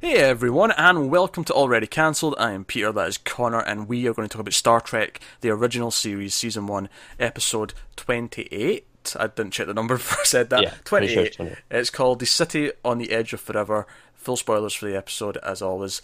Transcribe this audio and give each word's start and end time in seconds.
Hey 0.00 0.14
everyone, 0.18 0.70
and 0.72 1.10
welcome 1.10 1.42
to 1.44 1.52
Already 1.52 1.88
Cancelled. 1.88 2.36
I 2.38 2.52
am 2.52 2.64
Peter, 2.64 2.92
that 2.92 3.08
is 3.08 3.18
Connor, 3.18 3.58
and 3.60 3.88
we 3.88 4.06
are 4.06 4.14
going 4.14 4.28
to 4.28 4.32
talk 4.32 4.40
about 4.40 4.54
Star 4.54 4.80
Trek, 4.80 5.20
the 5.40 5.50
original 5.50 5.90
series, 5.90 6.34
Season 6.34 6.68
1, 6.68 6.88
Episode 7.18 7.74
28. 7.96 8.86
I 9.18 9.26
didn't 9.26 9.50
check 9.50 9.66
the 9.66 9.74
number 9.74 9.96
before 9.96 10.20
I 10.20 10.24
said 10.24 10.50
that. 10.50 10.62
Yeah, 10.62 10.74
28. 10.84 11.12
sure 11.12 11.24
it's 11.24 11.36
28. 11.36 11.58
It's 11.72 11.90
called 11.90 12.20
The 12.20 12.26
City 12.26 12.70
on 12.84 12.98
the 12.98 13.10
Edge 13.10 13.32
of 13.32 13.40
Forever. 13.40 13.88
Full 14.14 14.36
spoilers 14.36 14.72
for 14.74 14.86
the 14.86 14.96
episode, 14.96 15.36
as 15.38 15.60
always. 15.62 16.00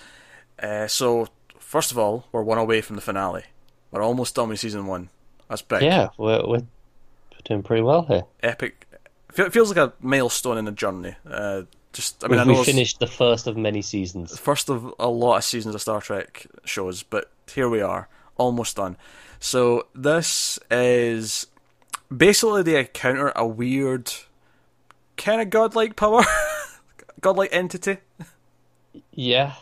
Uh, 0.60 0.88
so, 0.88 1.28
first 1.60 1.92
of 1.92 1.98
all, 1.98 2.26
we're 2.32 2.42
one 2.42 2.58
away 2.58 2.80
from 2.80 2.96
the 2.96 3.02
finale. 3.02 3.44
We're 3.92 4.02
almost 4.02 4.34
done 4.34 4.48
with 4.48 4.58
Season 4.58 4.86
1. 4.86 5.08
That's 5.48 5.62
big. 5.62 5.82
Yeah, 5.82 6.08
we're, 6.18 6.44
we're 6.44 6.62
doing 7.44 7.62
pretty 7.62 7.82
well 7.82 8.02
here. 8.06 8.24
Epic. 8.42 8.88
Fe- 9.30 9.50
feels 9.50 9.68
like 9.68 9.78
a 9.78 9.92
milestone 10.00 10.58
in 10.58 10.64
the 10.64 10.72
journey. 10.72 11.14
Uh, 11.28 11.62
just, 11.94 12.22
I 12.24 12.28
mean, 12.28 12.38
I 12.38 12.44
we 12.44 12.52
know 12.52 12.58
we 12.58 12.64
finished 12.64 12.98
the 12.98 13.06
first 13.06 13.46
of 13.46 13.56
many 13.56 13.80
seasons. 13.80 14.38
first 14.38 14.68
of 14.68 14.92
a 14.98 15.08
lot 15.08 15.38
of 15.38 15.44
seasons 15.44 15.74
of 15.74 15.80
Star 15.80 16.00
Trek 16.00 16.46
shows, 16.64 17.02
but 17.02 17.30
here 17.52 17.68
we 17.68 17.80
are, 17.80 18.08
almost 18.36 18.76
done. 18.76 18.96
So 19.40 19.86
this 19.94 20.58
is 20.70 21.46
basically 22.14 22.62
they 22.62 22.80
encounter 22.80 23.32
a 23.34 23.46
weird, 23.46 24.12
kind 25.16 25.40
of 25.40 25.50
godlike 25.50 25.96
power, 25.96 26.24
godlike 27.20 27.50
entity. 27.52 27.98
Yeah, 29.12 29.54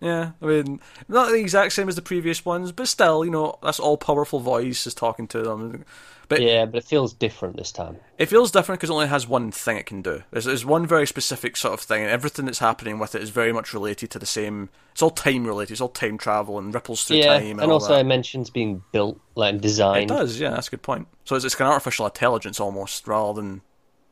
Yeah, 0.00 0.32
I 0.40 0.46
mean, 0.46 0.80
not 1.08 1.28
the 1.28 1.34
exact 1.40 1.72
same 1.72 1.88
as 1.88 1.96
the 1.96 2.02
previous 2.02 2.44
ones, 2.44 2.72
but 2.72 2.88
still, 2.88 3.24
you 3.24 3.30
know, 3.30 3.58
that's 3.62 3.80
all 3.80 3.98
powerful 3.98 4.40
voice 4.40 4.86
is 4.86 4.94
talking 4.94 5.28
to 5.28 5.42
them. 5.42 5.84
But 6.30 6.42
yeah, 6.42 6.64
but 6.64 6.76
it 6.76 6.84
feels 6.84 7.12
different 7.12 7.56
this 7.56 7.72
time. 7.72 7.96
it 8.16 8.26
feels 8.26 8.52
different 8.52 8.78
because 8.80 8.88
it 8.88 8.92
only 8.92 9.08
has 9.08 9.26
one 9.26 9.50
thing 9.50 9.76
it 9.76 9.84
can 9.84 10.00
do. 10.00 10.22
There's, 10.30 10.44
there's 10.44 10.64
one 10.64 10.86
very 10.86 11.04
specific 11.04 11.56
sort 11.56 11.74
of 11.74 11.80
thing, 11.80 12.02
and 12.02 12.10
everything 12.10 12.46
that's 12.46 12.60
happening 12.60 13.00
with 13.00 13.16
it 13.16 13.22
is 13.22 13.30
very 13.30 13.52
much 13.52 13.74
related 13.74 14.10
to 14.12 14.18
the 14.20 14.26
same. 14.26 14.68
It's 14.92 15.02
all 15.02 15.10
time 15.10 15.44
related. 15.44 15.72
It's 15.72 15.80
all 15.80 15.88
time 15.88 16.18
travel 16.18 16.56
and 16.56 16.72
ripples 16.72 17.02
through 17.02 17.16
yeah, 17.16 17.38
time, 17.38 17.50
and, 17.50 17.62
and 17.62 17.72
also 17.72 17.94
that. 17.94 18.00
it 18.02 18.06
mentions 18.06 18.48
being 18.48 18.82
built, 18.92 19.20
like 19.34 19.60
designed. 19.60 20.08
It 20.08 20.14
does, 20.14 20.38
yeah, 20.38 20.50
that's 20.50 20.68
a 20.68 20.70
good 20.70 20.82
point. 20.82 21.08
So 21.24 21.34
it's, 21.34 21.44
it's 21.44 21.56
kind 21.56 21.66
of 21.66 21.72
artificial 21.72 22.06
intelligence 22.06 22.60
almost, 22.60 23.08
rather 23.08 23.42
than 23.42 23.62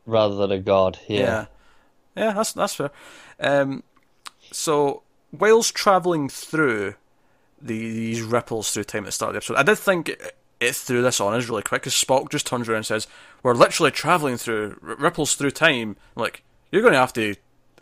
rather 0.05 0.35
than 0.35 0.51
a 0.51 0.59
god. 0.59 0.99
yeah, 1.07 1.19
Yeah, 1.19 1.47
yeah, 2.17 2.33
that's 2.33 2.53
that's 2.53 2.75
fair. 2.75 2.91
Um, 3.39 3.85
so 4.51 5.05
whilst 5.31 5.75
traveling 5.77 6.29
through 6.29 6.95
the, 7.61 7.79
these 7.79 8.23
ripples 8.23 8.73
through 8.73 8.85
time 8.85 9.05
at 9.05 9.07
the 9.07 9.13
start 9.13 9.29
of 9.31 9.35
the 9.35 9.37
episode, 9.39 9.57
I 9.57 9.63
did 9.63 9.79
think 9.79 10.21
it, 10.61 10.67
it 10.67 10.77
threw 10.77 11.03
this 11.03 11.21
on 11.21 11.35
us 11.35 11.49
really 11.49 11.63
quick 11.63 11.83
because 11.83 11.95
Spock 11.95 12.31
just 12.31 12.47
turns 12.47 12.69
around 12.69 12.79
and 12.79 12.87
says, 12.87 13.07
"We're 13.43 13.55
literally 13.55 13.91
traveling 13.91 14.37
through 14.37 14.79
r- 14.87 14.97
ripples 14.97 15.35
through 15.35 15.53
time." 15.53 15.97
Like, 16.15 16.43
you're 16.71 16.83
going 16.83 16.95
to 16.95 17.01
have 17.01 17.13
to 17.15 17.35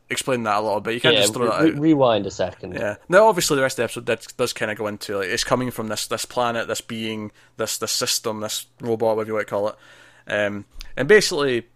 explain 0.09 0.45
that 0.45 0.59
a 0.59 0.61
little 0.61 0.81
bit. 0.81 0.95
You 0.95 1.01
can't 1.01 1.15
yeah. 1.15 1.23
just 1.23 1.35
throw 1.35 1.47
that 1.47 1.63
re- 1.63 1.73
out. 1.73 1.79
rewind 1.79 2.27
a 2.27 2.31
second. 2.31 2.75
Yeah. 2.75 2.97
Now, 3.09 3.27
obviously, 3.27 3.57
the 3.57 3.63
rest 3.63 3.75
of 3.75 3.77
the 3.79 3.85
episode 3.85 4.05
does, 4.05 4.27
does 4.37 4.53
kind 4.53 4.71
of 4.71 4.79
go 4.79 4.87
into 4.87 5.19
like 5.19 5.29
it's 5.29 5.45
coming 5.45 5.71
from 5.71 5.89
this 5.89 6.07
this 6.07 6.25
planet, 6.25 6.69
this 6.69 6.81
being, 6.81 7.33
this 7.57 7.79
this 7.79 7.93
system, 7.93 8.41
this 8.41 8.67
robot, 8.81 9.17
whatever 9.17 9.29
you 9.29 9.35
want 9.35 9.47
to 9.47 9.51
call 9.51 9.69
it, 9.69 9.77
um, 10.29 10.65
and 10.97 11.09
basically, 11.09 11.67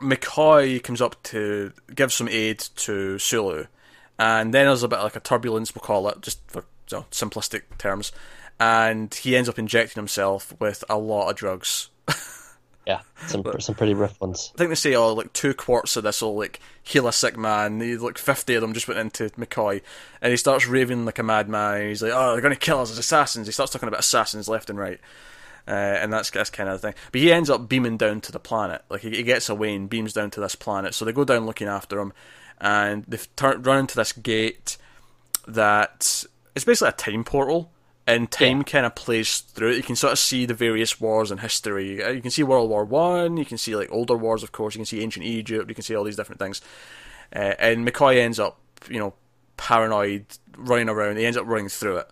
McCoy 0.00 0.82
comes 0.82 1.00
up 1.00 1.22
to 1.24 1.72
give 1.94 2.12
some 2.12 2.28
aid 2.28 2.58
to 2.58 3.18
Sulu, 3.18 3.66
and 4.18 4.52
then 4.52 4.66
there's 4.66 4.82
a 4.82 4.88
bit 4.88 5.00
like 5.00 5.16
a 5.16 5.20
turbulence, 5.20 5.74
we'll 5.74 5.82
call 5.82 6.08
it, 6.08 6.20
just 6.20 6.40
for 6.50 6.64
you 6.90 6.98
know, 6.98 7.06
simplistic 7.10 7.62
terms, 7.78 8.12
and 8.58 9.12
he 9.14 9.36
ends 9.36 9.48
up 9.48 9.58
injecting 9.58 10.00
himself 10.00 10.54
with 10.58 10.84
a 10.88 10.98
lot 10.98 11.30
of 11.30 11.36
drugs. 11.36 11.90
yeah, 12.86 13.00
some 13.26 13.44
some 13.58 13.74
pretty 13.74 13.94
rough 13.94 14.20
ones. 14.20 14.52
I 14.54 14.58
think 14.58 14.70
they 14.70 14.76
say, 14.76 14.94
oh, 14.94 15.12
like 15.12 15.32
two 15.32 15.54
quarts 15.54 15.96
of 15.96 16.04
this 16.04 16.22
will 16.22 16.36
like 16.36 16.60
heal 16.82 17.06
a 17.06 17.12
sick 17.12 17.36
man. 17.36 17.80
He, 17.80 17.96
like 17.96 18.18
fifty 18.18 18.54
of 18.54 18.62
them 18.62 18.72
just 18.72 18.88
went 18.88 19.00
into 19.00 19.28
McCoy, 19.30 19.82
and 20.22 20.30
he 20.30 20.36
starts 20.36 20.66
raving 20.66 21.04
like 21.04 21.18
a 21.18 21.22
madman. 21.22 21.88
He's 21.88 22.02
like, 22.02 22.12
oh, 22.14 22.32
they're 22.32 22.40
going 22.40 22.54
to 22.54 22.60
kill 22.60 22.80
us 22.80 22.90
as 22.90 22.98
assassins. 22.98 23.46
He 23.46 23.52
starts 23.52 23.72
talking 23.72 23.88
about 23.88 24.00
assassins 24.00 24.48
left 24.48 24.70
and 24.70 24.78
right, 24.78 25.00
uh, 25.68 25.72
and 25.72 26.12
that's 26.12 26.30
that's 26.30 26.50
kind 26.50 26.68
of 26.68 26.80
the 26.80 26.88
thing. 26.88 26.98
But 27.12 27.20
he 27.20 27.32
ends 27.32 27.50
up 27.50 27.68
beaming 27.68 27.96
down 27.96 28.20
to 28.22 28.32
the 28.32 28.38
planet. 28.38 28.82
Like 28.88 29.02
he, 29.02 29.10
he 29.10 29.22
gets 29.22 29.48
away 29.48 29.74
and 29.74 29.90
beams 29.90 30.12
down 30.12 30.30
to 30.30 30.40
this 30.40 30.54
planet. 30.54 30.94
So 30.94 31.04
they 31.04 31.12
go 31.12 31.24
down 31.24 31.44
looking 31.44 31.68
after 31.68 31.98
him, 31.98 32.12
and 32.60 33.04
they've 33.06 33.36
tur- 33.36 33.58
run 33.58 33.80
into 33.80 33.96
this 33.96 34.12
gate 34.12 34.78
that 35.46 36.24
it's 36.54 36.64
basically 36.64 36.88
a 36.88 36.92
time 36.92 37.24
portal. 37.24 37.70
And 38.06 38.30
time 38.30 38.58
Yeah. 38.58 38.62
kind 38.64 38.86
of 38.86 38.94
plays 38.94 39.38
through 39.40 39.70
it. 39.70 39.76
You 39.76 39.82
can 39.82 39.96
sort 39.96 40.12
of 40.12 40.18
see 40.20 40.46
the 40.46 40.54
various 40.54 41.00
wars 41.00 41.30
in 41.32 41.38
history. 41.38 42.02
Uh, 42.02 42.10
You 42.10 42.22
can 42.22 42.30
see 42.30 42.42
World 42.44 42.70
War 42.70 42.84
One. 42.84 43.36
You 43.36 43.44
can 43.44 43.58
see 43.58 43.74
like 43.74 43.90
older 43.90 44.14
wars, 44.16 44.42
of 44.44 44.52
course. 44.52 44.74
You 44.74 44.78
can 44.78 44.86
see 44.86 45.02
ancient 45.02 45.26
Egypt. 45.26 45.68
You 45.68 45.74
can 45.74 45.82
see 45.82 45.96
all 45.96 46.04
these 46.04 46.16
different 46.16 46.38
things. 46.38 46.60
Uh, 47.34 47.54
and 47.58 47.86
McCoy 47.86 48.18
ends 48.18 48.38
up, 48.38 48.60
you 48.88 49.00
know, 49.00 49.14
paranoid, 49.56 50.26
running 50.56 50.88
around. 50.88 51.16
He 51.16 51.26
ends 51.26 51.36
up 51.36 51.46
running 51.46 51.68
through 51.68 51.96
it. 51.96 52.10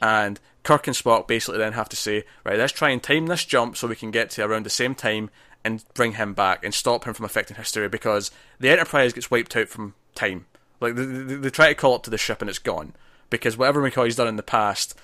And 0.00 0.38
Kirk 0.62 0.86
and 0.86 0.96
Spock 0.96 1.26
basically 1.26 1.58
then 1.58 1.72
have 1.72 1.88
to 1.88 1.96
say, 1.96 2.24
right, 2.44 2.58
let's 2.58 2.72
try 2.72 2.90
and 2.90 3.02
time 3.02 3.26
this 3.26 3.44
jump 3.44 3.76
so 3.76 3.88
we 3.88 3.96
can 3.96 4.10
get 4.10 4.30
to 4.30 4.44
around 4.44 4.64
the 4.64 4.70
same 4.70 4.94
time 4.94 5.30
and 5.64 5.84
bring 5.94 6.12
him 6.12 6.32
back 6.34 6.64
and 6.64 6.72
stop 6.72 7.04
him 7.04 7.14
from 7.14 7.24
affecting 7.26 7.56
history 7.56 7.88
because 7.88 8.30
the 8.60 8.70
Enterprise 8.70 9.12
gets 9.12 9.30
wiped 9.30 9.56
out 9.56 9.68
from 9.68 9.94
time. 10.14 10.46
Like 10.80 10.94
they, 10.94 11.04
they, 11.04 11.34
they 11.34 11.50
try 11.50 11.68
to 11.68 11.74
call 11.74 11.94
up 11.94 12.02
to 12.04 12.10
the 12.10 12.16
ship 12.16 12.40
and 12.40 12.48
it's 12.48 12.58
gone 12.58 12.94
because 13.30 13.56
whatever 13.56 13.80
McCoy's 13.82 14.16
done 14.16 14.28
in 14.28 14.36
the 14.36 14.42
past, 14.42 14.94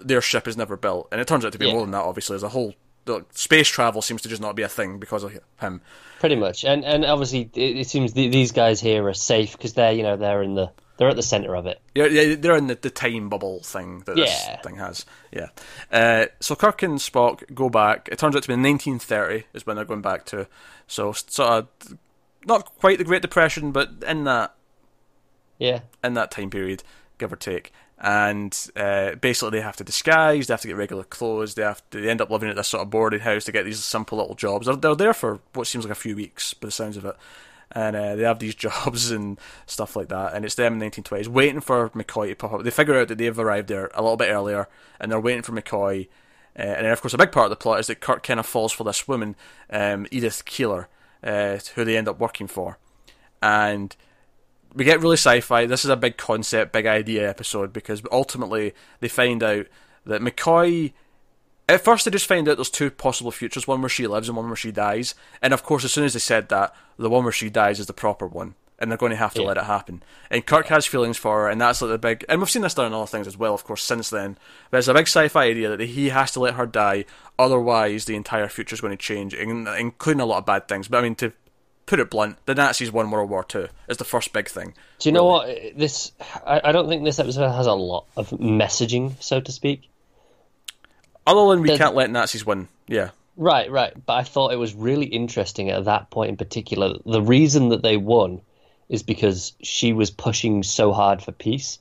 their 0.00 0.20
ship 0.20 0.46
is 0.46 0.56
never 0.56 0.76
built, 0.76 1.08
and 1.10 1.20
it 1.20 1.26
turns 1.26 1.44
out 1.44 1.52
to 1.52 1.58
be 1.58 1.66
Yeah. 1.66 1.72
more 1.72 1.82
than 1.82 1.90
that. 1.92 2.02
Obviously, 2.02 2.36
as 2.36 2.42
a 2.42 2.50
whole, 2.50 2.74
the 3.06 3.24
space 3.32 3.68
travel 3.68 4.02
seems 4.02 4.22
to 4.22 4.28
just 4.28 4.42
not 4.42 4.54
be 4.54 4.62
a 4.62 4.68
thing 4.68 4.98
because 4.98 5.22
of 5.24 5.38
him. 5.60 5.80
Pretty 6.20 6.36
much, 6.36 6.64
and 6.64 6.84
and 6.84 7.04
obviously 7.04 7.50
it, 7.54 7.76
it 7.78 7.86
seems 7.88 8.12
th- 8.12 8.30
these 8.30 8.52
guys 8.52 8.80
here 8.80 9.06
are 9.08 9.14
safe 9.14 9.52
because 9.52 9.72
they're 9.72 9.92
you 9.92 10.02
know 10.02 10.16
they're 10.18 10.42
in 10.42 10.54
the 10.54 10.70
they're 10.98 11.08
at 11.08 11.16
the 11.16 11.22
center 11.22 11.56
of 11.56 11.64
it. 11.64 11.80
Yeah, 11.94 12.04
yeah, 12.04 12.34
they're 12.34 12.56
in 12.56 12.66
the, 12.66 12.74
the 12.74 12.90
time 12.90 13.30
bubble 13.30 13.60
thing 13.60 14.00
that 14.04 14.16
this 14.16 14.28
Yeah. 14.46 14.60
thing 14.60 14.76
has. 14.76 15.06
Yeah. 15.32 15.46
Uh, 15.90 16.26
so 16.40 16.54
Kirk 16.54 16.82
and 16.82 16.98
Spock 16.98 17.54
go 17.54 17.70
back. 17.70 18.10
It 18.12 18.18
turns 18.18 18.36
out 18.36 18.42
to 18.42 18.48
be 18.48 18.52
1930 18.52 19.44
is 19.54 19.64
when 19.64 19.76
they're 19.76 19.86
going 19.86 20.02
back 20.02 20.26
to. 20.26 20.46
So 20.86 21.12
sort 21.12 21.48
of 21.50 21.68
not 22.44 22.66
quite 22.80 22.98
the 22.98 23.04
Great 23.04 23.22
Depression, 23.22 23.72
but 23.72 23.88
in 24.06 24.24
that 24.24 24.54
Yeah, 25.58 25.80
in 26.04 26.12
that 26.14 26.30
time 26.30 26.50
period, 26.50 26.82
give 27.20 27.32
or 27.32 27.36
take. 27.36 27.72
And 27.98 28.56
uh, 28.76 29.14
basically, 29.16 29.58
they 29.58 29.62
have 29.62 29.76
to 29.76 29.84
disguise. 29.84 30.46
They 30.46 30.54
have 30.54 30.62
to 30.62 30.68
get 30.68 30.76
regular 30.76 31.04
clothes. 31.04 31.54
They 31.54 31.62
have 31.62 31.82
to. 31.90 32.00
They 32.00 32.08
end 32.08 32.22
up 32.22 32.30
living 32.30 32.48
at 32.48 32.56
this 32.56 32.68
sort 32.68 32.82
of 32.82 32.90
boarding 32.90 33.20
house 33.20 33.44
to 33.44 33.52
get 33.52 33.64
these 33.64 33.84
simple 33.84 34.18
little 34.18 34.34
jobs. 34.34 34.66
They're, 34.66 34.76
they're 34.76 34.94
there 34.94 35.14
for 35.14 35.40
what 35.52 35.66
seems 35.66 35.84
like 35.84 35.92
a 35.92 36.00
few 36.00 36.16
weeks, 36.16 36.54
by 36.54 36.68
the 36.68 36.72
sounds 36.72 36.96
of 36.96 37.04
it. 37.04 37.14
And 37.72 37.94
uh, 37.94 38.16
they 38.16 38.22
have 38.22 38.38
these 38.38 38.54
jobs 38.56 39.10
and 39.10 39.38
stuff 39.66 39.96
like 39.96 40.08
that. 40.08 40.32
And 40.32 40.46
it's 40.46 40.54
them 40.54 40.80
in 40.80 40.90
1920s 40.90 41.28
waiting 41.28 41.60
for 41.60 41.90
McCoy 41.90 42.28
to 42.28 42.34
pop 42.34 42.54
up. 42.54 42.62
They 42.62 42.70
figure 42.70 42.98
out 42.98 43.08
that 43.08 43.18
they've 43.18 43.38
arrived 43.38 43.68
there 43.68 43.90
a 43.94 44.00
little 44.00 44.16
bit 44.16 44.30
earlier, 44.30 44.68
and 44.98 45.12
they're 45.12 45.20
waiting 45.20 45.42
for 45.42 45.52
McCoy. 45.52 46.08
Uh, 46.58 46.62
and 46.62 46.86
then, 46.86 46.92
of 46.92 47.02
course, 47.02 47.14
a 47.14 47.18
big 47.18 47.32
part 47.32 47.44
of 47.44 47.50
the 47.50 47.56
plot 47.56 47.80
is 47.80 47.86
that 47.88 48.00
Kirk 48.00 48.22
kind 48.22 48.40
of 48.40 48.46
falls 48.46 48.72
for 48.72 48.84
this 48.84 49.06
woman, 49.06 49.36
um, 49.68 50.06
Edith 50.10 50.46
Keeler, 50.46 50.88
uh, 51.22 51.58
who 51.74 51.84
they 51.84 51.98
end 51.98 52.08
up 52.08 52.18
working 52.18 52.46
for. 52.46 52.78
And 53.42 53.94
we 54.74 54.84
get 54.84 55.00
really 55.00 55.16
sci-fi. 55.16 55.66
This 55.66 55.84
is 55.84 55.90
a 55.90 55.96
big 55.96 56.16
concept, 56.16 56.72
big 56.72 56.86
idea 56.86 57.28
episode 57.28 57.72
because 57.72 58.02
ultimately 58.12 58.74
they 59.00 59.08
find 59.08 59.42
out 59.42 59.66
that 60.06 60.22
McCoy. 60.22 60.92
At 61.68 61.84
first, 61.84 62.04
they 62.04 62.10
just 62.10 62.26
find 62.26 62.48
out 62.48 62.56
there's 62.56 62.70
two 62.70 62.90
possible 62.90 63.30
futures: 63.30 63.68
one 63.68 63.80
where 63.80 63.88
she 63.88 64.06
lives 64.06 64.28
and 64.28 64.36
one 64.36 64.46
where 64.48 64.56
she 64.56 64.72
dies. 64.72 65.14
And 65.40 65.52
of 65.52 65.62
course, 65.62 65.84
as 65.84 65.92
soon 65.92 66.04
as 66.04 66.14
they 66.14 66.18
said 66.18 66.48
that, 66.48 66.74
the 66.98 67.10
one 67.10 67.22
where 67.24 67.32
she 67.32 67.48
dies 67.50 67.78
is 67.78 67.86
the 67.86 67.92
proper 67.92 68.26
one, 68.26 68.54
and 68.78 68.90
they're 68.90 68.98
going 68.98 69.10
to 69.10 69.16
have 69.16 69.34
to 69.34 69.42
Yeah. 69.42 69.48
let 69.48 69.56
it 69.56 69.64
happen. 69.64 70.02
And 70.30 70.44
Kirk 70.44 70.66
has 70.66 70.86
feelings 70.86 71.16
for 71.16 71.42
her, 71.42 71.48
and 71.48 71.60
that's 71.60 71.80
like 71.80 71.90
the 71.90 71.98
big. 71.98 72.24
And 72.28 72.40
we've 72.40 72.50
seen 72.50 72.62
this 72.62 72.74
done 72.74 72.86
in 72.86 72.92
other 72.92 73.06
things 73.06 73.28
as 73.28 73.36
well, 73.36 73.54
of 73.54 73.62
course, 73.62 73.84
since 73.84 74.10
then. 74.10 74.36
But 74.70 74.78
it's 74.78 74.88
a 74.88 74.94
big 74.94 75.06
sci-fi 75.06 75.44
idea 75.44 75.76
that 75.76 75.80
he 75.80 76.08
has 76.08 76.32
to 76.32 76.40
let 76.40 76.54
her 76.54 76.66
die, 76.66 77.04
otherwise 77.38 78.04
the 78.06 78.16
entire 78.16 78.48
future 78.48 78.74
is 78.74 78.80
going 78.80 78.96
to 78.96 78.96
change, 78.96 79.32
including 79.32 80.20
a 80.20 80.26
lot 80.26 80.38
of 80.38 80.46
bad 80.46 80.66
things. 80.66 80.88
But 80.88 80.98
I 80.98 81.02
mean, 81.02 81.14
to 81.16 81.32
put 81.86 81.98
it 82.00 82.10
blunt, 82.10 82.36
the 82.46 82.54
Nazis 82.54 82.92
won 82.92 83.10
World 83.10 83.30
War 83.30 83.44
Two. 83.44 83.68
Is 83.88 83.96
the 83.96 84.04
first 84.04 84.32
big 84.32 84.48
thing. 84.48 84.74
Do 84.98 85.08
you 85.08 85.12
know 85.12 85.24
what 85.24 85.46
this? 85.76 86.12
I, 86.46 86.60
I 86.64 86.72
don't 86.72 86.88
think 86.88 87.04
this 87.04 87.18
episode 87.18 87.48
has 87.50 87.66
a 87.66 87.72
lot 87.74 88.06
of 88.16 88.30
messaging, 88.30 89.20
so 89.22 89.40
to 89.40 89.52
speak. 89.52 89.88
Other 91.26 91.50
than 91.50 91.60
we 91.62 91.68
There's- 91.68 91.78
can't 91.78 91.94
let 91.94 92.10
Nazis 92.10 92.44
win. 92.46 92.68
Yeah. 92.88 93.10
Right, 93.36 93.70
right. 93.70 93.92
But 94.06 94.14
I 94.14 94.22
thought 94.24 94.52
it 94.52 94.56
was 94.58 94.74
really 94.74 95.06
interesting 95.06 95.70
at 95.70 95.84
that 95.84 96.10
point 96.10 96.30
in 96.30 96.36
particular. 96.36 96.94
The 97.06 97.22
reason 97.22 97.70
that 97.70 97.82
they 97.82 97.96
won 97.96 98.40
is 98.88 99.02
because 99.02 99.52
she 99.62 99.92
was 99.92 100.10
pushing 100.10 100.62
so 100.62 100.92
hard 100.92 101.22
for 101.22 101.32
peace 101.32 101.78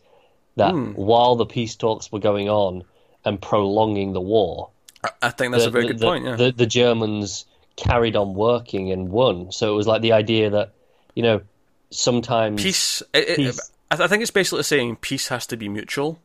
that 0.55 0.71
Hmm. 0.71 0.91
while 0.93 1.35
the 1.35 1.45
peace 1.45 1.75
talks 1.75 2.11
were 2.11 2.19
going 2.19 2.49
on 2.49 2.83
and 3.25 3.41
prolonging 3.41 4.13
the 4.13 4.21
war, 4.21 4.69
I, 5.03 5.09
I 5.23 5.29
think 5.31 5.51
that's 5.51 5.63
the, 5.63 5.69
a 5.69 5.71
very 5.71 5.87
the- 5.87 5.93
good 5.93 5.99
the- 5.99 6.05
point, 6.05 6.25
yeah. 6.25 6.51
the 6.55 6.65
Germans 6.65 7.45
carried 7.79 8.15
on 8.15 8.33
working 8.33 8.91
and 8.91 9.09
won. 9.09 9.51
So 9.51 9.71
it 9.71 9.75
was 9.75 9.87
like 9.87 10.01
the 10.01 10.13
idea 10.13 10.49
that, 10.51 10.73
you 11.15 11.23
know, 11.23 11.41
sometimes 11.89 12.61
peace, 12.61 13.01
it, 13.13 13.29
it- 13.29 13.35
peace. 13.37 13.71
I, 13.91 14.03
I 14.03 14.07
think 14.07 14.21
it's 14.21 14.31
basically 14.31 14.63
saying 14.63 14.97
peace 14.97 15.27
has 15.29 15.47
to 15.47 15.57
be 15.57 15.69
mutual. 15.69 16.19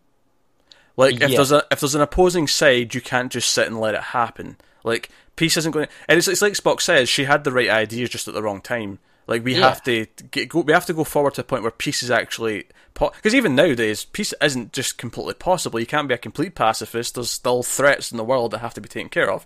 Like 0.96 1.14
if 1.20 1.30
Yeah. 1.30 1.36
there's 1.36 1.52
a 1.52 1.64
if 1.70 1.80
there's 1.80 1.94
an 1.94 2.00
opposing 2.02 2.46
side, 2.46 2.94
you 2.94 3.00
can't 3.00 3.32
just 3.32 3.50
sit 3.50 3.66
and 3.66 3.80
let 3.80 3.94
it 3.94 4.02
happen. 4.02 4.56
Like 4.84 5.08
peace 5.36 5.56
isn't 5.56 5.72
going. 5.72 5.86
to... 5.86 5.92
And 6.08 6.18
it's, 6.18 6.28
it's 6.28 6.42
like 6.42 6.52
Spock 6.52 6.80
says, 6.80 7.08
she 7.08 7.24
had 7.24 7.42
the 7.44 7.52
right 7.52 7.70
ideas 7.70 8.10
just 8.10 8.28
at 8.28 8.34
the 8.34 8.42
wrong 8.42 8.60
time. 8.60 8.98
Like 9.26 9.42
we 9.44 9.54
Yeah. 9.56 9.68
have 9.70 9.82
to 9.84 10.06
get, 10.30 10.50
go, 10.50 10.60
we 10.60 10.72
have 10.72 10.86
to 10.86 10.92
go 10.92 11.02
forward 11.04 11.34
to 11.34 11.40
a 11.40 11.44
point 11.44 11.62
where 11.62 11.70
peace 11.72 12.02
is 12.02 12.10
actually 12.10 12.66
because 12.92 13.34
even 13.34 13.56
nowadays 13.56 14.04
peace 14.04 14.32
isn't 14.40 14.72
just 14.72 14.98
completely 14.98 15.34
possible. 15.34 15.80
You 15.80 15.86
can't 15.86 16.06
be 16.06 16.14
a 16.14 16.18
complete 16.18 16.54
pacifist. 16.54 17.14
There's 17.16 17.30
still 17.30 17.62
threats 17.64 18.12
in 18.12 18.18
the 18.18 18.24
world 18.24 18.52
that 18.52 18.58
have 18.58 18.74
to 18.74 18.80
be 18.80 18.88
taken 18.88 19.08
care 19.08 19.32
of. 19.32 19.44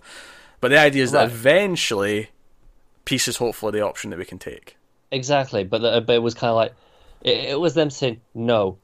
But 0.61 0.69
the 0.69 0.79
idea 0.79 1.03
is 1.03 1.11
that 1.11 1.27
eventually 1.27 2.29
peace 3.05 3.27
is 3.27 3.37
hopefully 3.37 3.71
the 3.71 3.85
option 3.85 4.09
that 4.09 4.19
we 4.19 4.25
can 4.25 4.39
take. 4.39 4.77
Exactly, 5.11 5.63
but, 5.63 5.81
the, 5.81 6.01
but 6.01 6.15
it 6.15 6.21
was 6.21 6.33
kind 6.33 6.49
of 6.49 6.55
like 6.55 6.73
it, 7.21 7.51
it 7.51 7.59
was 7.59 7.73
them 7.73 7.89
saying 7.89 8.21
no, 8.33 8.77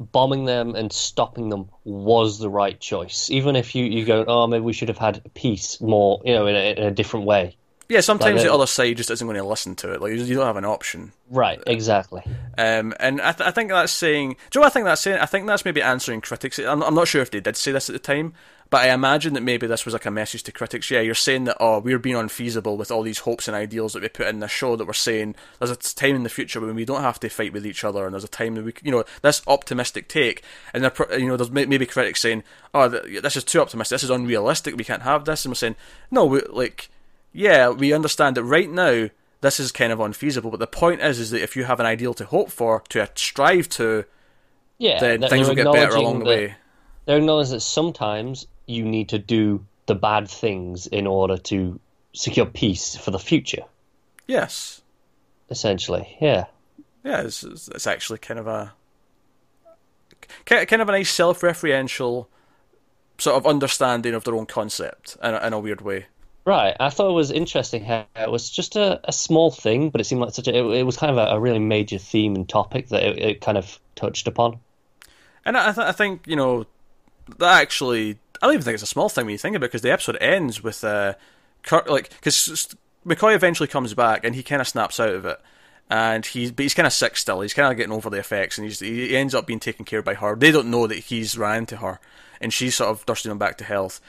bombing 0.00 0.44
them 0.44 0.74
and 0.74 0.92
stopping 0.92 1.48
them 1.48 1.68
was 1.84 2.38
the 2.38 2.48
right 2.48 2.78
choice. 2.78 3.30
Even 3.30 3.56
if 3.56 3.74
you 3.74 3.84
you 3.84 4.04
go, 4.04 4.24
oh, 4.26 4.46
maybe 4.46 4.64
we 4.64 4.72
should 4.72 4.88
have 4.88 4.98
had 4.98 5.22
peace 5.34 5.80
more, 5.80 6.20
you 6.24 6.34
know, 6.34 6.46
in 6.46 6.54
a, 6.54 6.72
in 6.72 6.82
a 6.84 6.90
different 6.90 7.26
way. 7.26 7.56
Yeah, 7.88 8.00
sometimes 8.00 8.36
Like, 8.36 8.44
the 8.46 8.50
uh, 8.50 8.54
other 8.56 8.66
side 8.66 8.96
just 8.96 9.12
isn't 9.12 9.26
going 9.26 9.36
to 9.36 9.44
listen 9.44 9.76
to 9.76 9.92
it. 9.92 10.00
Like 10.00 10.12
you 10.12 10.18
you 10.18 10.34
don't 10.34 10.46
have 10.46 10.56
an 10.56 10.64
option. 10.64 11.12
Right, 11.30 11.62
exactly. 11.66 12.22
Um, 12.58 12.94
and 12.98 13.20
I, 13.20 13.32
th- 13.32 13.46
I 13.46 13.52
think 13.52 13.70
that's 13.70 13.92
saying. 13.92 14.30
Do 14.30 14.58
you 14.58 14.60
know 14.60 14.64
what 14.64 14.72
I 14.72 14.74
think 14.74 14.84
that's 14.86 15.02
saying? 15.02 15.18
I 15.20 15.26
think 15.26 15.46
that's 15.46 15.64
maybe 15.64 15.82
answering 15.82 16.20
critics. 16.20 16.58
I'm, 16.58 16.82
I'm 16.82 16.94
not 16.94 17.06
sure 17.06 17.22
if 17.22 17.30
they 17.30 17.40
did 17.40 17.56
say 17.56 17.72
this 17.72 17.88
at 17.88 17.92
the 17.92 18.00
time, 18.00 18.34
but 18.68 18.82
I 18.82 18.92
imagine 18.92 19.34
that 19.34 19.42
maybe 19.42 19.66
this 19.66 19.84
was 19.84 19.94
like 19.94 20.06
a 20.06 20.10
message 20.10 20.42
to 20.44 20.52
critics. 20.52 20.90
Yeah, 20.90 21.00
you're 21.00 21.14
saying 21.14 21.44
that 21.44 21.56
oh, 21.60 21.78
we're 21.78 21.98
being 21.98 22.16
unfeasible 22.16 22.76
with 22.76 22.90
all 22.90 23.02
these 23.02 23.20
hopes 23.20 23.46
and 23.46 23.56
ideals 23.56 23.92
that 23.92 24.02
we 24.02 24.08
put 24.08 24.26
in 24.26 24.40
this 24.40 24.50
show. 24.50 24.74
That 24.76 24.86
we're 24.86 24.92
saying 24.92 25.36
there's 25.58 25.70
a 25.70 25.76
time 25.76 26.16
in 26.16 26.22
the 26.24 26.28
future 26.28 26.60
when 26.60 26.74
we 26.74 26.84
don't 26.84 27.02
have 27.02 27.20
to 27.20 27.28
fight 27.28 27.52
with 27.52 27.66
each 27.66 27.84
other, 27.84 28.04
and 28.04 28.12
there's 28.12 28.24
a 28.24 28.28
time 28.28 28.54
that 28.56 28.64
we, 28.64 28.72
you 28.82 28.90
know, 28.90 29.04
this 29.22 29.42
optimistic 29.46 30.08
take. 30.08 30.42
And 30.74 30.82
they're, 30.82 31.18
you 31.18 31.28
know, 31.28 31.36
there's 31.36 31.50
maybe 31.50 31.86
critics 31.86 32.20
saying, 32.20 32.42
oh, 32.74 32.88
this 32.88 33.36
is 33.36 33.44
too 33.44 33.60
optimistic. 33.60 33.96
This 33.96 34.04
is 34.04 34.10
unrealistic. 34.10 34.76
We 34.76 34.84
can't 34.84 35.02
have 35.02 35.24
this. 35.24 35.44
And 35.44 35.50
we're 35.50 35.56
saying, 35.56 35.76
no, 36.10 36.24
we, 36.24 36.40
like, 36.50 36.88
yeah, 37.32 37.68
we 37.68 37.92
understand 37.92 38.36
that 38.36 38.44
right 38.44 38.70
now 38.70 39.10
this 39.42 39.60
is 39.60 39.70
kind 39.70 39.92
of 39.92 40.00
unfeasible. 40.00 40.50
But 40.50 40.60
the 40.60 40.66
point 40.66 41.02
is, 41.02 41.20
is 41.20 41.30
that 41.30 41.42
if 41.42 41.54
you 41.54 41.64
have 41.64 41.78
an 41.78 41.86
ideal 41.86 42.14
to 42.14 42.24
hope 42.24 42.50
for, 42.50 42.82
to 42.88 43.08
strive 43.14 43.68
to, 43.70 44.06
Yeah, 44.78 44.98
then 44.98 45.20
things 45.28 45.46
will 45.46 45.54
get 45.54 45.72
better 45.72 45.94
along 45.94 46.20
the 46.20 46.24
that- 46.24 46.30
way. 46.30 46.54
They're 47.04 47.18
acknowledging 47.18 47.52
that 47.52 47.60
sometimes 47.60 48.48
you 48.66 48.84
need 48.84 49.10
to 49.10 49.18
do 49.18 49.64
the 49.86 49.94
bad 49.94 50.28
things 50.28 50.86
in 50.86 51.06
order 51.06 51.36
to 51.36 51.78
secure 52.12 52.46
peace 52.46 52.96
for 52.96 53.10
the 53.10 53.18
future. 53.18 53.62
Yes. 54.26 54.82
Essentially, 55.50 56.16
yeah. 56.20 56.46
Yeah, 57.04 57.22
it's, 57.22 57.44
it's, 57.44 57.86
actually 57.86 58.18
kind 58.18 58.40
of 58.40 58.48
a 58.48 58.72
kind 60.44 60.82
of 60.82 60.88
a 60.88 60.92
nice 60.92 61.10
self-referential 61.10 62.26
sort 63.18 63.36
of 63.36 63.46
understanding 63.46 64.12
of 64.12 64.24
their 64.24 64.34
own 64.34 64.46
concept 64.46 65.16
in 65.22 65.34
a, 65.34 65.46
in 65.46 65.52
a 65.52 65.60
weird 65.60 65.82
way. 65.82 66.06
Right. 66.44 66.76
I 66.78 66.90
thought 66.90 67.10
it 67.10 67.14
was 67.14 67.30
interesting 67.30 67.84
how 67.84 68.06
it 68.16 68.30
was 68.30 68.50
just 68.50 68.76
a, 68.76 69.00
a 69.04 69.12
small 69.12 69.50
thing, 69.50 69.90
but 69.90 70.00
it 70.00 70.04
seemed 70.04 70.20
like 70.20 70.34
such 70.34 70.48
a. 70.48 70.56
It, 70.56 70.78
it 70.78 70.82
was 70.84 70.96
kind 70.96 71.10
of 71.10 71.18
a, 71.18 71.36
a 71.36 71.40
really 71.40 71.58
major 71.58 71.98
theme 71.98 72.34
and 72.34 72.48
topic 72.48 72.88
that 72.88 73.02
it, 73.02 73.18
it 73.18 73.40
kind 73.40 73.58
of 73.58 73.78
touched 73.94 74.28
upon. 74.28 74.58
And 75.44 75.56
I, 75.56 75.72
th- 75.72 75.86
I 75.86 75.92
think 75.92 76.22
you 76.26 76.36
know 76.36 76.66
that 77.38 77.60
actually 77.60 78.18
I 78.40 78.46
don't 78.46 78.54
even 78.54 78.64
think 78.64 78.74
it's 78.74 78.82
a 78.82 78.86
small 78.86 79.08
thing 79.08 79.26
when 79.26 79.32
you 79.32 79.38
think 79.38 79.56
about 79.56 79.66
it 79.66 79.68
because 79.68 79.82
the 79.82 79.92
episode 79.92 80.16
ends 80.20 80.62
with 80.62 80.82
uh, 80.84 81.14
Kirk 81.62 81.88
like 81.88 82.10
because 82.10 82.74
McCoy 83.06 83.34
eventually 83.34 83.68
comes 83.68 83.94
back 83.94 84.24
and 84.24 84.34
he 84.34 84.42
kind 84.42 84.60
of 84.60 84.68
snaps 84.68 84.98
out 84.98 85.14
of 85.14 85.24
it. 85.24 85.40
And 85.88 86.26
he's 86.26 86.50
but 86.50 86.64
he's 86.64 86.74
kind 86.74 86.86
of 86.86 86.92
sick 86.92 87.16
still. 87.16 87.42
He's 87.42 87.54
kind 87.54 87.70
of 87.70 87.76
getting 87.76 87.92
over 87.92 88.10
the 88.10 88.18
effects, 88.18 88.58
and 88.58 88.68
he 88.68 89.16
ends 89.16 89.36
up 89.36 89.46
being 89.46 89.60
taken 89.60 89.84
care 89.84 90.00
of 90.00 90.04
by 90.04 90.14
her. 90.14 90.34
They 90.34 90.50
don't 90.50 90.68
know 90.68 90.88
that 90.88 90.98
he's 90.98 91.38
ran 91.38 91.58
into 91.58 91.76
her, 91.76 92.00
and 92.40 92.52
she's 92.52 92.74
sort 92.74 92.90
of 92.90 93.06
nursing 93.06 93.30
him 93.30 93.38
back 93.38 93.56
to 93.58 93.64
health. 93.64 94.00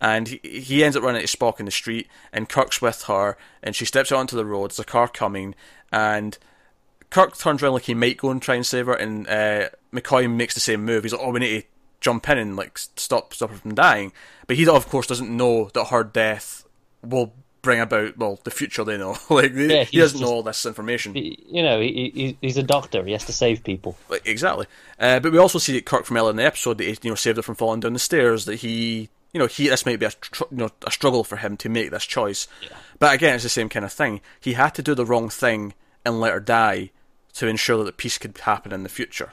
And 0.00 0.28
he, 0.28 0.40
he 0.42 0.82
ends 0.82 0.96
up 0.96 1.02
running 1.02 1.20
into 1.20 1.36
Spock 1.36 1.60
in 1.60 1.66
the 1.66 1.70
street, 1.70 2.08
and 2.32 2.48
Kirk's 2.48 2.80
with 2.80 3.02
her, 3.02 3.36
and 3.62 3.76
she 3.76 3.84
steps 3.84 4.10
out 4.10 4.18
onto 4.18 4.34
the 4.36 4.46
road. 4.46 4.70
There's 4.70 4.78
a 4.78 4.84
car 4.84 5.08
coming, 5.08 5.54
and 5.92 6.38
Kirk 7.10 7.36
turns 7.36 7.62
around 7.62 7.74
like 7.74 7.82
he 7.82 7.94
might 7.94 8.16
go 8.16 8.30
and 8.30 8.40
try 8.40 8.54
and 8.54 8.64
save 8.64 8.86
her, 8.86 8.94
and 8.94 9.28
uh, 9.28 9.68
McCoy 9.92 10.30
makes 10.34 10.54
the 10.54 10.60
same 10.60 10.86
move. 10.86 11.02
He's 11.02 11.12
like, 11.12 11.22
"Oh, 11.22 11.32
we 11.32 11.40
need 11.40 11.60
to 11.60 11.68
jump 12.00 12.28
in 12.28 12.38
and 12.38 12.56
like 12.56 12.78
stop 12.78 13.32
stop 13.34 13.50
her 13.50 13.56
from 13.56 13.74
dying." 13.74 14.12
But 14.46 14.56
he, 14.56 14.66
of 14.68 14.88
course, 14.88 15.06
doesn't 15.06 15.34
know 15.34 15.70
that 15.74 15.86
her 15.86 16.04
death 16.04 16.64
will 17.02 17.32
bring 17.62 17.80
about 17.80 18.16
well 18.16 18.38
the 18.44 18.50
future. 18.50 18.84
They 18.84 18.96
know, 18.96 19.16
like 19.30 19.52
Yeah, 19.54 19.84
he 19.84 19.98
doesn't 19.98 20.20
know 20.20 20.28
all 20.28 20.42
this 20.42 20.64
information. 20.66 21.14
He- 21.14 21.44
You 21.48 21.62
know, 21.62 21.80
he, 21.80 22.12
he, 22.14 22.38
he's 22.40 22.56
a 22.56 22.62
doctor. 22.62 23.04
He 23.04 23.12
has 23.12 23.24
to 23.24 23.32
save 23.32 23.64
people. 23.64 23.96
Exactly. 24.24 24.66
Uh, 25.00 25.18
but 25.20 25.32
we 25.32 25.38
also 25.38 25.58
see 25.58 25.72
that 25.72 25.84
Kirk 25.86 26.04
from 26.04 26.16
earlier 26.16 26.30
in 26.30 26.36
the 26.36 26.44
episode 26.44 26.78
that 26.78 26.84
he 26.84 26.96
you 27.02 27.10
know 27.10 27.14
saved 27.16 27.36
her 27.38 27.42
from 27.42 27.54
falling 27.56 27.80
down 27.80 27.92
the 27.92 27.98
stairs. 27.98 28.44
That 28.44 28.56
he 28.56 29.08
you 29.32 29.40
know 29.40 29.46
he 29.46 29.68
this 29.68 29.84
might 29.84 29.98
be 29.98 30.06
a 30.06 30.10
tr- 30.10 30.44
you 30.52 30.58
know 30.58 30.70
a 30.86 30.90
struggle 30.90 31.24
for 31.24 31.36
him 31.38 31.56
to 31.58 31.68
make 31.68 31.90
this 31.90 32.04
choice. 32.04 32.46
But 33.00 33.14
again, 33.14 33.34
it's 33.34 33.42
the 33.42 33.48
same 33.50 33.68
kind 33.68 33.84
of 33.84 33.92
thing. 33.92 34.20
He 34.40 34.52
had 34.52 34.70
to 34.76 34.82
do 34.82 34.94
the 34.94 35.04
wrong 35.04 35.28
thing 35.28 35.74
and 36.04 36.20
let 36.20 36.32
her 36.32 36.40
die 36.40 36.90
to 37.34 37.46
ensure 37.48 37.76
that 37.78 37.84
the 37.84 37.92
peace 37.92 38.16
could 38.16 38.38
happen 38.38 38.72
in 38.72 38.84
the 38.84 38.88
future. 38.88 39.32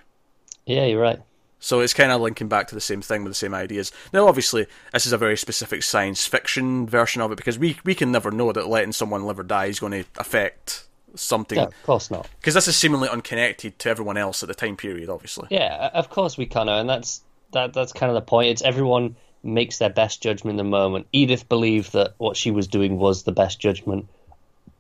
Yeah, 0.65 0.85
you're 0.85 0.99
right. 1.01 1.21
So 1.63 1.79
it's 1.79 1.93
kind 1.93 2.11
of 2.11 2.19
linking 2.19 2.49
back 2.49 2.67
to 2.67 2.75
the 2.75 2.81
same 2.81 3.01
thing 3.01 3.23
with 3.23 3.31
the 3.31 3.35
same 3.35 3.53
ideas. 3.53 3.93
Now, 4.11 4.27
obviously, 4.27 4.67
this 4.91 5.05
is 5.05 5.13
a 5.13 5.17
very 5.17 5.37
specific 5.37 5.81
science 5.81 6.27
fiction 6.27 6.85
version 6.87 7.21
of 7.21 7.31
it 7.31 7.37
because 7.37 7.57
we 7.57 7.77
we 7.85 7.95
can 7.95 8.11
never 8.11 8.31
know 8.31 8.51
that 8.51 8.67
letting 8.67 8.91
someone 8.91 9.25
live 9.25 9.39
or 9.39 9.43
die 9.43 9.67
is 9.67 9.79
going 9.79 9.93
to 9.93 10.03
affect 10.17 10.83
something 11.15 11.55
No, 11.57 11.65
of 11.65 11.83
course 11.83 12.11
not. 12.11 12.27
because 12.41 12.55
this 12.55 12.67
is 12.67 12.75
seemingly 12.75 13.07
unconnected 13.07 13.77
to 13.79 13.89
everyone 13.89 14.17
else 14.17 14.43
at 14.43 14.49
the 14.49 14.55
time 14.55 14.75
period. 14.75 15.09
Obviously, 15.09 15.47
Yeah, 15.51 15.89
of 15.93 16.09
course 16.09 16.37
we 16.37 16.45
can, 16.47 16.67
and 16.67 16.89
that's 16.89 17.21
that. 17.53 17.71
That's 17.73 17.93
kind 17.93 18.09
of 18.09 18.15
the 18.15 18.21
point. 18.21 18.49
It's 18.49 18.61
everyone 18.61 19.15
makes 19.41 19.77
their 19.77 19.89
best 19.89 20.21
judgment 20.21 20.53
in 20.53 20.57
the 20.57 20.69
moment. 20.69 21.07
Edith 21.13 21.47
believed 21.47 21.93
that 21.93 22.13
what 22.17 22.35
she 22.35 22.51
was 22.51 22.67
doing 22.67 22.97
was 22.97 23.23
the 23.23 23.31
best 23.31 23.59
judgment, 23.61 24.07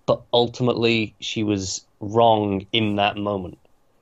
but 0.05 0.21
ultimately 0.33 1.15
she 1.21 1.43
was 1.43 1.85
wrong 2.01 2.65
in 2.73 2.97
that 2.97 3.15
moment. 3.15 3.57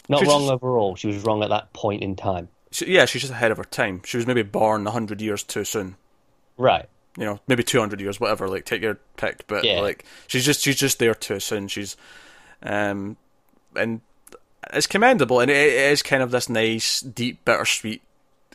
Not 0.09 0.19
She's 0.21 0.27
wrong 0.29 0.41
just- 0.41 0.53
overall. 0.53 0.95
She 0.95 1.07
was 1.07 1.17
wrong 1.17 1.43
at 1.43 1.49
that 1.49 1.73
point 1.73 2.01
in 2.01 2.15
time. 2.15 2.47
She, 2.71 2.93
yeah, 2.93 3.05
she's 3.05 3.21
just 3.21 3.33
ahead 3.33 3.51
of 3.51 3.57
her 3.57 3.63
time. 3.63 4.01
She 4.05 4.17
was 4.17 4.25
maybe 4.25 4.43
born 4.43 4.85
hundred 4.85 5.21
years 5.21 5.43
too 5.43 5.63
soon. 5.63 5.95
Right. 6.57 6.87
You 7.17 7.25
know, 7.25 7.39
maybe 7.47 7.63
two 7.63 7.79
hundred 7.79 7.99
years, 8.01 8.19
whatever. 8.19 8.47
Like, 8.47 8.65
take 8.65 8.81
your 8.81 8.97
pick. 9.17 9.45
But 9.47 9.63
Yeah. 9.65 9.81
like, 9.81 10.05
she's 10.27 10.45
just 10.45 10.61
she's 10.61 10.77
just 10.77 10.99
there 10.99 11.13
too 11.13 11.39
soon. 11.39 11.67
She's, 11.67 11.97
um, 12.63 13.17
and 13.75 14.01
it's 14.73 14.87
commendable, 14.87 15.39
and 15.39 15.51
it, 15.51 15.55
it 15.55 15.91
is 15.91 16.01
kind 16.03 16.23
of 16.23 16.31
this 16.31 16.47
nice, 16.49 17.01
deep, 17.01 17.43
bittersweet 17.45 18.01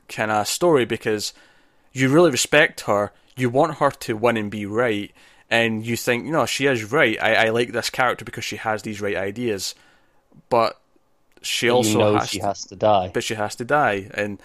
kind 0.09 0.31
of 0.31 0.47
story 0.49 0.85
because 0.85 1.33
you 1.93 2.09
really 2.09 2.31
respect 2.31 2.83
her. 2.83 3.13
You 3.37 3.51
want 3.51 3.79
her 3.79 3.91
to 3.91 4.17
win 4.17 4.37
and 4.39 4.51
be 4.51 4.65
right, 4.65 5.13
and 5.51 5.85
you 5.85 5.97
think, 5.97 6.25
no, 6.25 6.47
she 6.47 6.67
is 6.67 6.91
right. 6.91 7.21
I, 7.21 7.47
I 7.47 7.49
like 7.51 7.73
this 7.73 7.91
character 7.91 8.25
because 8.25 8.45
she 8.45 8.56
has 8.56 8.82
these 8.82 9.01
right 9.03 9.17
ideas, 9.17 9.75
but 10.49 10.81
she 11.46 11.69
also 11.69 12.17
has 12.17 12.29
she 12.29 12.41
to, 12.41 12.46
has 12.46 12.65
to 12.67 12.76
die. 12.76 13.10
but 13.12 13.24
she 13.24 13.34
has 13.34 13.55
to 13.56 13.65
die, 13.65 14.10
and 14.15 14.41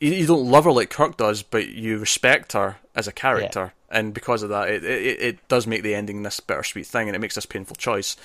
you, 0.00 0.12
you 0.12 0.26
don't 0.26 0.50
love 0.50 0.64
her 0.64 0.72
like 0.72 0.90
Kirk 0.90 1.16
does, 1.16 1.42
but 1.42 1.68
you 1.68 1.98
respect 1.98 2.52
her 2.52 2.76
as 2.94 3.08
a 3.08 3.12
character, 3.12 3.72
and 3.90 4.12
because 4.14 4.42
of 4.42 4.48
that, 4.50 4.68
it, 4.68 4.84
it 4.84 5.20
it 5.20 5.48
does 5.48 5.66
make 5.66 5.82
the 5.82 5.94
ending 5.94 6.22
this 6.22 6.40
bittersweet 6.40 6.86
thing, 6.86 7.08
and 7.08 7.16
it 7.16 7.20
makes 7.20 7.34
this 7.34 7.46
painful 7.46 7.76
choice. 7.76 8.16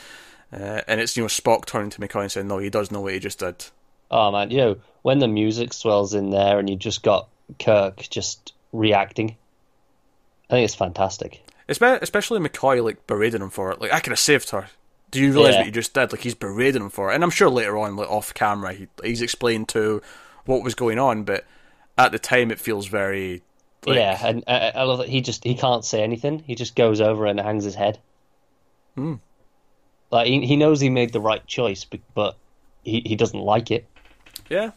Uh, 0.54 0.82
and 0.88 1.00
it's 1.00 1.16
you 1.16 1.24
know 1.24 1.28
Spock 1.28 1.66
turning 1.66 1.90
to 1.92 2.00
McCoy 2.00 2.24
and 2.24 2.32
saying, 2.32 2.48
"No, 2.48 2.58
he 2.58 2.70
does 2.70 2.92
know 2.92 3.02
what 3.02 3.14
he 3.14 3.20
just 3.20 3.40
did." 3.40 3.66
Oh 4.10 4.32
man, 4.32 4.52
you 4.52 4.58
know 4.58 4.76
when 5.02 5.20
the 5.20 5.28
music 5.28 5.74
swells 5.74 6.14
in 6.14 6.30
there 6.30 6.60
and 6.60 6.70
you 6.70 6.76
just 6.76 7.04
got 7.04 7.30
Kirk 7.60 8.08
just 8.10 8.54
reacting. 8.72 9.36
I 10.50 10.56
think 10.56 10.66
it's 10.66 10.76
fantastic. 10.76 11.42
Especially 11.68 12.40
McCoy 12.40 12.84
like 12.84 13.08
berating 13.08 13.42
him 13.42 13.50
for 13.50 13.72
it. 13.72 13.80
Like 13.80 13.94
I 13.94 14.02
could 14.02 14.12
have 14.12 14.20
saved 14.20 14.50
her. 14.50 14.68
Do 15.12 15.20
you 15.22 15.32
realize 15.34 15.54
Yeah. 15.54 15.60
what 15.60 15.66
you 15.68 15.72
just 15.72 15.94
did? 15.94 16.12
Like 16.12 16.22
he's 16.22 16.34
berating 16.36 16.82
him 16.82 16.90
for 16.90 17.12
it, 17.12 17.16
and 17.16 17.24
I'm 17.24 17.30
sure 17.30 17.50
later 17.50 17.78
on, 17.78 17.96
like 17.96 18.10
off 18.10 18.34
camera, 18.34 18.74
he, 18.74 18.88
he's 19.04 19.22
explained 19.22 19.68
to 19.70 20.02
what 20.46 20.64
was 20.64 20.74
going 20.74 20.98
on, 21.00 21.24
but 21.24 21.46
at 21.98 22.12
the 22.12 22.20
time, 22.20 22.50
it 22.52 22.60
feels 22.60 22.88
very. 22.88 23.44
Like, 23.86 23.96
yeah, 23.98 24.18
and 24.28 24.44
I, 24.48 24.72
I 24.76 24.84
love 24.84 25.00
that 25.00 25.10
he 25.10 25.22
just 25.22 25.44
he 25.44 25.56
can't 25.56 25.84
say 25.84 26.02
anything. 26.04 26.40
He 26.40 26.56
just 26.56 26.76
goes 26.76 27.02
over 27.02 27.26
and 27.26 27.40
hangs 27.40 27.64
his 27.64 27.76
head. 27.76 28.00
Hmm. 28.96 29.16
Like 30.12 30.28
he 30.28 30.46
he 30.46 30.56
knows 30.56 30.80
he 30.80 30.90
made 30.90 31.14
the 31.14 31.20
right 31.22 31.46
choice, 31.48 31.84
but, 31.84 32.00
but 32.14 32.38
he 32.84 33.02
he 33.06 33.16
doesn't 33.16 33.40
like 33.40 33.72
it. 33.72 33.88
Yeah, 34.50 34.72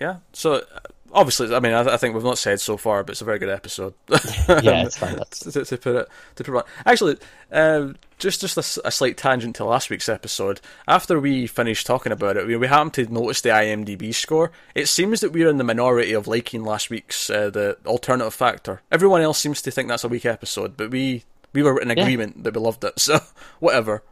yeah. 0.00 0.16
So 0.32 0.54
uh, 0.54 0.80
obviously, 1.12 1.54
I 1.54 1.60
mean, 1.60 1.72
I, 1.72 1.94
I 1.94 1.96
think 1.96 2.14
we've 2.14 2.24
not 2.24 2.38
said 2.38 2.60
so 2.60 2.76
far, 2.76 3.02
but 3.04 3.12
it's 3.12 3.20
a 3.20 3.24
very 3.24 3.38
good 3.38 3.48
episode. 3.48 3.94
Yeah, 4.48 4.84
it's 4.84 4.96
fantastic. 4.96 5.52
to, 5.52 5.64
to 5.64 5.76
put 5.76 5.96
it 5.96 6.08
to 6.36 6.44
put 6.44 6.56
it. 6.56 6.64
Actually, 6.86 7.18
um, 7.52 7.96
just 8.18 8.40
just 8.40 8.56
a, 8.56 8.86
a 8.86 8.90
slight 8.90 9.16
tangent 9.16 9.56
to 9.56 9.64
last 9.64 9.90
week's 9.90 10.08
episode. 10.08 10.60
After 10.86 11.20
we 11.20 11.46
finished 11.46 11.86
talking 11.86 12.12
about 12.12 12.36
it, 12.36 12.46
we, 12.46 12.56
we 12.56 12.66
happened 12.66 12.94
to 12.94 13.06
notice 13.12 13.40
the 13.40 13.50
IMDb 13.50 14.14
score. 14.14 14.50
It 14.74 14.88
seems 14.88 15.20
that 15.20 15.32
we're 15.32 15.50
in 15.50 15.58
the 15.58 15.64
minority 15.64 16.12
of 16.12 16.26
liking 16.26 16.64
last 16.64 16.90
week's 16.90 17.28
uh, 17.30 17.50
the 17.50 17.76
alternative 17.86 18.34
factor. 18.34 18.82
Everyone 18.90 19.20
else 19.20 19.38
seems 19.38 19.62
to 19.62 19.70
think 19.70 19.88
that's 19.88 20.04
a 20.04 20.08
weak 20.08 20.26
episode, 20.26 20.76
but 20.76 20.90
we 20.90 21.24
we 21.52 21.62
were 21.62 21.80
in 21.80 21.90
agreement 21.90 22.44
that 22.44 22.54
we 22.54 22.60
loved 22.60 22.84
it. 22.84 22.94
So 22.98 23.20
whatever. 23.60 24.02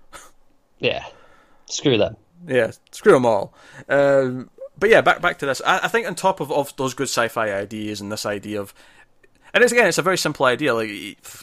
Yeah, 0.78 1.04
screw 1.66 1.98
them. 1.98 2.16
Yeah, 2.46 2.70
screw 2.92 3.12
them 3.12 3.26
all. 3.26 3.54
Um, 3.88 4.50
but 4.78 4.90
yeah, 4.90 5.00
back 5.00 5.20
back 5.20 5.38
to 5.38 5.46
this. 5.46 5.60
I, 5.64 5.80
I 5.84 5.88
think 5.88 6.06
on 6.06 6.14
top 6.14 6.40
of, 6.40 6.50
of 6.52 6.74
those 6.76 6.94
good 6.94 7.08
sci-fi 7.08 7.52
ideas 7.52 8.00
and 8.00 8.10
this 8.12 8.26
idea 8.26 8.60
of, 8.60 8.74
and 9.54 9.62
it's 9.64 9.72
again, 9.72 9.86
it's 9.86 9.98
a 9.98 10.02
very 10.02 10.18
simple 10.18 10.46
idea. 10.46 10.74
Like 10.74 10.90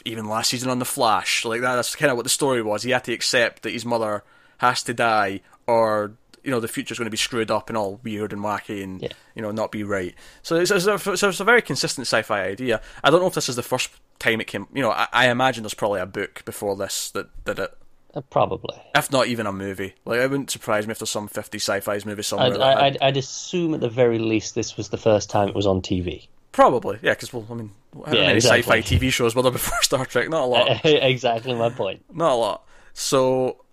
even 0.04 0.26
last 0.26 0.50
season 0.50 0.70
on 0.70 0.78
the 0.78 0.84
Flash, 0.84 1.44
like 1.44 1.60
that, 1.62 1.76
that's 1.76 1.96
kind 1.96 2.10
of 2.10 2.16
what 2.16 2.24
the 2.24 2.28
story 2.30 2.62
was. 2.62 2.82
He 2.82 2.90
had 2.90 3.04
to 3.04 3.12
accept 3.12 3.62
that 3.62 3.72
his 3.72 3.84
mother 3.84 4.22
has 4.58 4.82
to 4.84 4.94
die, 4.94 5.40
or 5.66 6.12
you 6.44 6.50
know 6.50 6.60
the 6.60 6.68
future's 6.68 6.98
going 6.98 7.06
to 7.06 7.10
be 7.10 7.16
screwed 7.16 7.50
up 7.50 7.68
and 7.70 7.76
all 7.76 7.98
weird 8.02 8.32
and 8.32 8.42
wacky 8.42 8.82
and 8.82 9.02
Yeah. 9.02 9.08
you 9.34 9.42
know 9.42 9.50
not 9.50 9.72
be 9.72 9.82
right. 9.82 10.14
So 10.42 10.56
it's, 10.56 10.70
it's, 10.70 10.86
a, 10.86 10.98
so 11.16 11.28
it's 11.28 11.40
a 11.40 11.44
very 11.44 11.62
consistent 11.62 12.06
sci-fi 12.06 12.44
idea. 12.44 12.80
I 13.02 13.10
don't 13.10 13.20
know 13.20 13.26
if 13.26 13.34
this 13.34 13.48
is 13.48 13.56
the 13.56 13.62
first 13.62 13.90
time 14.18 14.40
it 14.40 14.46
came. 14.46 14.66
You 14.72 14.82
know, 14.82 14.90
I, 14.90 15.08
I 15.12 15.28
imagine 15.30 15.62
there's 15.62 15.74
probably 15.74 16.00
a 16.00 16.06
book 16.06 16.44
before 16.44 16.76
this 16.76 17.10
that 17.12 17.28
did 17.44 17.58
it. 17.58 17.74
Uh, 18.14 18.20
probably. 18.22 18.76
If 18.94 19.10
not 19.10 19.26
even 19.26 19.46
a 19.46 19.52
movie, 19.52 19.94
like 20.04 20.20
it 20.20 20.30
wouldn't 20.30 20.50
surprise 20.50 20.86
me 20.86 20.92
if 20.92 20.98
there's 20.98 21.10
some 21.10 21.26
50 21.28 21.58
sci-fi's 21.58 22.06
movie 22.06 22.22
somewhere. 22.22 22.52
I'd, 22.54 22.60
I'd, 22.60 22.98
I'd 23.02 23.16
assume 23.16 23.74
at 23.74 23.80
the 23.80 23.88
very 23.88 24.18
least 24.18 24.54
this 24.54 24.76
was 24.76 24.88
the 24.90 24.96
first 24.96 25.28
time 25.30 25.48
it 25.48 25.54
was 25.54 25.66
on 25.66 25.82
TV. 25.82 26.28
Probably, 26.52 26.98
yeah. 27.02 27.12
Because 27.14 27.32
well, 27.32 27.44
I 27.50 27.54
mean, 27.54 27.70
how 28.06 28.12
Yeah, 28.12 28.20
many 28.26 28.34
exactly. 28.36 28.80
sci-fi 28.80 28.80
TV 28.82 29.12
shows 29.12 29.34
were 29.34 29.42
there 29.42 29.50
before 29.50 29.76
Star 29.82 30.06
Trek? 30.06 30.28
Not 30.28 30.42
a 30.42 30.46
lot. 30.46 30.80
exactly 30.84 31.54
my 31.54 31.70
point. 31.70 32.04
not 32.12 32.32
a 32.32 32.36
lot. 32.36 32.64
So 32.92 33.64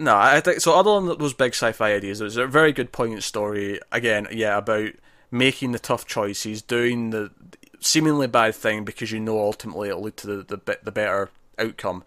no, 0.00 0.16
I 0.16 0.40
think 0.40 0.60
so. 0.60 0.74
Other 0.74 0.94
than 1.06 1.18
those 1.18 1.34
big 1.34 1.52
sci-fi 1.52 1.92
ideas, 1.94 2.20
it 2.20 2.24
was 2.24 2.36
a 2.36 2.46
very 2.48 2.72
good 2.72 2.90
poignant 2.90 3.22
story. 3.22 3.78
Again, 3.92 4.26
yeah, 4.32 4.58
about 4.58 4.90
making 5.30 5.70
the 5.70 5.78
tough 5.78 6.06
choices, 6.06 6.60
doing 6.62 7.10
the 7.10 7.30
seemingly 7.78 8.26
bad 8.26 8.54
thing 8.56 8.84
because 8.84 9.12
you 9.12 9.20
know 9.20 9.38
ultimately 9.38 9.88
it'll 9.90 10.02
lead 10.02 10.16
to 10.16 10.26
the 10.26 10.56
the, 10.56 10.78
the 10.82 10.90
better 10.90 11.30
outcome. 11.58 12.02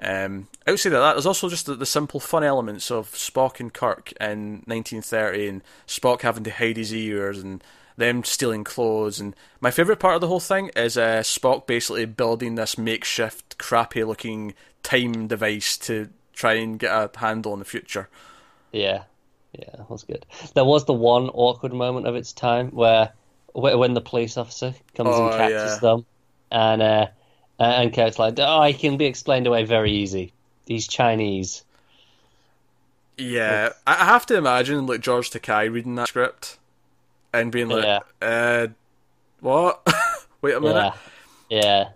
Um, 0.00 0.48
outside 0.66 0.92
of 0.92 1.00
that, 1.00 1.14
there's 1.14 1.26
also 1.26 1.48
just 1.48 1.66
the, 1.66 1.74
the 1.74 1.86
simple 1.86 2.20
fun 2.20 2.44
elements 2.44 2.90
of 2.90 3.10
Spock 3.12 3.58
and 3.60 3.72
Kirk 3.72 4.12
in 4.20 4.62
1930, 4.66 5.48
and 5.48 5.62
Spock 5.86 6.22
having 6.22 6.44
to 6.44 6.50
hide 6.50 6.76
his 6.76 6.94
ears, 6.94 7.38
and 7.38 7.62
them 7.96 8.22
stealing 8.22 8.62
clothes. 8.64 9.18
And 9.18 9.34
my 9.60 9.70
favourite 9.72 9.98
part 9.98 10.14
of 10.14 10.20
the 10.20 10.28
whole 10.28 10.38
thing 10.40 10.70
is 10.76 10.96
uh, 10.96 11.20
Spock 11.22 11.66
basically 11.66 12.04
building 12.06 12.54
this 12.54 12.78
makeshift, 12.78 13.58
crappy-looking 13.58 14.54
time 14.84 15.26
device 15.26 15.76
to 15.78 16.08
try 16.32 16.54
and 16.54 16.78
get 16.78 16.92
a 16.92 17.10
handle 17.18 17.52
on 17.52 17.58
the 17.58 17.64
future. 17.64 18.08
Yeah, 18.72 19.02
yeah, 19.52 19.70
that 19.76 19.90
was 19.90 20.04
good. 20.04 20.24
There 20.54 20.64
was 20.64 20.84
the 20.84 20.92
one 20.92 21.28
awkward 21.30 21.72
moment 21.72 22.06
of 22.06 22.14
its 22.14 22.32
time 22.32 22.70
where 22.70 23.12
when 23.52 23.94
the 23.94 24.00
police 24.00 24.36
officer 24.36 24.74
comes 24.94 25.18
Oh, 25.18 25.24
and 25.26 25.30
catches 25.32 25.50
yeah. 25.52 25.78
them, 25.80 26.06
and 26.52 26.82
uh, 26.82 27.06
and 27.58 27.92
Kirk's 27.92 28.18
like, 28.18 28.34
"Oh, 28.38 28.62
he 28.64 28.72
can 28.74 28.96
be 28.96 29.06
explained 29.06 29.46
away 29.46 29.64
very 29.64 29.92
easy. 29.92 30.32
He's 30.66 30.86
Chinese." 30.86 31.64
Yeah, 33.16 33.70
I 33.86 33.94
have 33.94 34.26
to 34.26 34.36
imagine 34.36 34.86
like 34.86 35.00
George 35.00 35.30
Takei 35.30 35.72
reading 35.72 35.96
that 35.96 36.08
script 36.08 36.58
and 37.32 37.50
being 37.50 37.68
like, 37.68 37.84
Yeah. 37.84 37.98
uh, 38.22 38.66
"What? 39.40 39.86
Wait 40.40 40.54
a 40.54 40.60
minute." 40.60 40.94
Yeah, 41.50 41.60
yeah. 41.62 41.88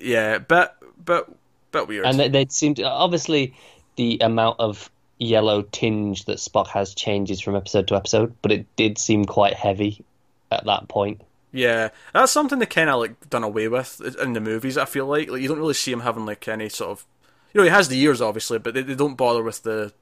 Yeah, 0.00 0.38
but 0.38 0.76
but 1.04 1.28
bit 1.72 1.88
weird. 1.88 2.06
And 2.06 2.18
they, 2.18 2.28
they 2.28 2.46
seem 2.48 2.74
to 2.76 2.84
obviously 2.84 3.54
the 3.96 4.18
amount 4.20 4.60
of 4.60 4.90
yellow 5.18 5.62
tinge 5.62 6.24
that 6.24 6.38
Spock 6.38 6.68
has 6.68 6.94
changes 6.94 7.40
from 7.40 7.56
episode 7.56 7.88
to 7.88 7.96
episode, 7.96 8.34
but 8.40 8.52
it 8.52 8.64
did 8.76 8.96
seem 8.96 9.24
quite 9.24 9.54
heavy 9.54 10.02
at 10.50 10.64
that 10.66 10.88
point. 10.88 11.20
Yeah, 11.52 11.88
that's 12.12 12.32
something 12.32 12.58
they 12.58 12.66
kind 12.66 12.90
of 12.90 13.00
like 13.00 13.28
done 13.28 13.42
away 13.42 13.68
with 13.68 14.00
in 14.20 14.34
the 14.34 14.40
movies. 14.40 14.78
I 14.78 14.84
feel 14.84 15.06
like 15.06 15.28
like 15.30 15.42
you 15.42 15.48
don't 15.48 15.58
really 15.58 15.74
see 15.74 15.92
him 15.92 16.00
having 16.00 16.26
like 16.26 16.46
any 16.46 16.68
sort 16.68 16.90
of, 16.90 17.06
you 17.52 17.60
know, 17.60 17.64
he 17.64 17.70
has 17.70 17.88
the 17.88 18.00
ears 18.00 18.20
obviously, 18.20 18.58
but 18.58 18.74
they, 18.74 18.82
they 18.82 18.94
don't 18.94 19.16
bother 19.16 19.42
with 19.42 19.62
the, 19.62 19.92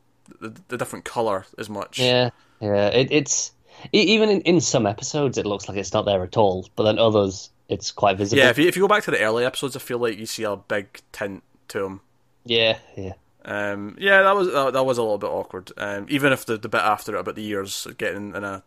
the 0.41 0.55
the 0.69 0.77
different 0.77 1.05
color 1.05 1.47
as 1.57 1.71
much. 1.71 1.99
Yeah, 1.99 2.31
yeah. 2.61 2.89
It, 2.89 3.11
it's 3.11 3.53
even 3.93 4.29
in, 4.29 4.41
in 4.43 4.61
some 4.61 4.87
episodes 4.87 5.39
it 5.39 5.47
looks 5.47 5.69
like 5.69 5.79
it's 5.79 5.93
not 5.93 6.05
there 6.05 6.23
at 6.23 6.37
all, 6.37 6.69
but 6.77 6.83
then 6.85 6.99
others 6.99 7.51
it's 7.69 7.93
quite 7.93 8.19
visible. 8.19 8.43
yeah. 8.43 8.51
If 8.51 8.59
you 8.59 8.69
if 8.69 8.77
you 8.77 8.83
go 8.83 8.89
back 8.89 9.05
to 9.05 9.11
the 9.11 9.21
early 9.23 9.45
episodes, 9.45 9.77
I 9.77 9.79
feel 9.81 9.99
like 9.99 10.19
you 10.19 10.27
see 10.27 10.45
a 10.45 10.57
big 10.57 11.01
tint 11.13 11.43
to 11.69 11.85
him. 11.85 12.01
yeah, 12.45 12.79
yeah. 12.97 13.13
Um, 13.45 13.97
yeah, 13.99 14.23
that 14.23 14.37
was 14.37 14.53
that, 14.53 14.73
that 14.75 14.85
was 14.85 14.99
a 14.99 15.03
little 15.03 15.17
bit 15.17 15.29
awkward. 15.29 15.73
Um, 15.79 16.07
even 16.11 16.33
if 16.33 16.45
the 16.45 16.59
the 16.59 16.69
bit 16.69 16.83
after 16.83 17.17
it 17.17 17.21
about 17.21 17.37
the 17.37 17.47
ears 17.47 17.87
getting 17.97 18.35
in 18.35 18.45
a 18.45 18.63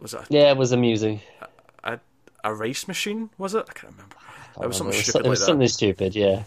was 0.00 0.14
it 0.14 0.20
Yeah, 0.28 0.50
it 0.50 0.56
was 0.56 0.70
amusing. 0.72 1.20
A, 2.44 2.54
race 2.54 2.88
machine? 2.88 3.30
Was 3.38 3.54
it? 3.54 3.64
I 3.68 3.72
can't 3.72 3.92
remember. 3.92 4.16
It 4.60 4.66
was 4.66 4.76
something 4.76 4.98
it 4.98 5.02
stupid 5.02 5.26
it 5.26 5.28
was 5.28 5.40
like 5.40 5.46
that. 5.46 5.50
something 5.50 5.68
stupid. 5.68 6.14
Yeah, 6.14 6.42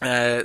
Uh, 0.00 0.44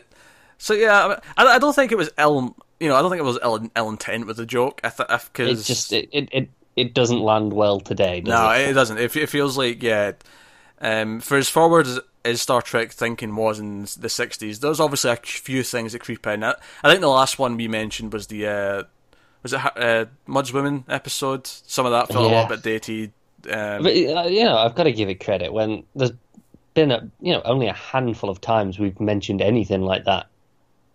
so 0.58 0.74
yeah, 0.74 1.20
I, 1.38 1.46
I 1.46 1.60
don't 1.60 1.74
think 1.74 1.92
it 1.92 1.98
was 1.98 2.10
ill. 2.18 2.56
You 2.80 2.90
know, 2.90 2.96
I 2.96 3.02
don't 3.02 3.10
think 3.10 3.22
it 3.22 3.26
was 3.26 3.40
ill, 3.42 3.70
ill 3.76 3.90
intent 3.90 4.28
with 4.28 4.38
the 4.38 4.46
joke. 4.46 4.82
I 4.84 4.90
th- 4.90 5.10
it 5.10 5.64
just 5.64 5.94
it, 5.94 6.10
it 6.12 6.30
it 6.32 6.50
it 6.76 6.94
doesn't 6.94 7.20
land 7.20 7.54
well 7.54 7.80
today. 7.80 8.22
Does 8.22 8.32
no, 8.32 8.52
it? 8.52 8.70
it 8.70 8.74
doesn't. 8.74 8.98
It, 8.98 9.16
it 9.16 9.30
feels 9.30 9.58
like 9.58 9.82
yeah. 9.82 10.14
Um, 10.82 11.22
for 11.22 11.38
as 11.38 11.48
forward 11.48 11.88
as, 11.88 12.00
as 12.26 12.42
Star 12.42 12.62
Trek 12.62 12.92
thinking 12.92 13.36
was 13.36 13.60
in 13.60 13.84
the 13.84 14.10
'60s, 14.10 14.60
there's 14.60 14.80
obviously 14.80 15.12
a 15.12 15.16
few 15.16 15.64
things 15.64 15.94
that 15.94 16.00
creep 16.00 16.28
in. 16.28 16.44
I, 16.44 16.56
I 16.84 16.90
think 16.90 17.02
the 17.02 17.08
last 17.08 17.40
one 17.40 17.56
we 17.56 17.68
mentioned 17.68 18.12
was 18.12 18.28
the 18.28 18.48
uh, 18.48 18.84
was 19.42 19.54
it 19.54 19.62
uh, 19.78 20.06
Mudd's 20.28 20.52
Women 20.52 20.84
episode. 20.90 21.48
Some 21.48 21.86
of 21.86 21.92
that 21.94 22.10
felt 22.10 22.26
a 22.26 22.28
little 22.28 22.48
bit 22.48 22.62
dated. 22.62 23.14
Um, 23.48 23.84
But 23.84 23.92
uh, 23.94 24.28
you 24.30 24.44
know, 24.44 24.58
I've 24.58 24.75
got 24.75 24.84
to 24.84 24.92
give 24.92 25.10
it 25.10 25.24
credit 25.24 25.54
when 25.54 25.84
there's 25.96 26.12
been 26.74 26.92
a 26.92 27.10
you 27.22 27.34
know 27.34 27.42
only 27.46 27.68
a 27.68 27.74
handful 27.74 28.30
of 28.30 28.42
times 28.42 28.80
we've 28.80 29.00
mentioned 29.00 29.42
anything 29.42 29.82
like 29.82 30.06
that. 30.06 30.28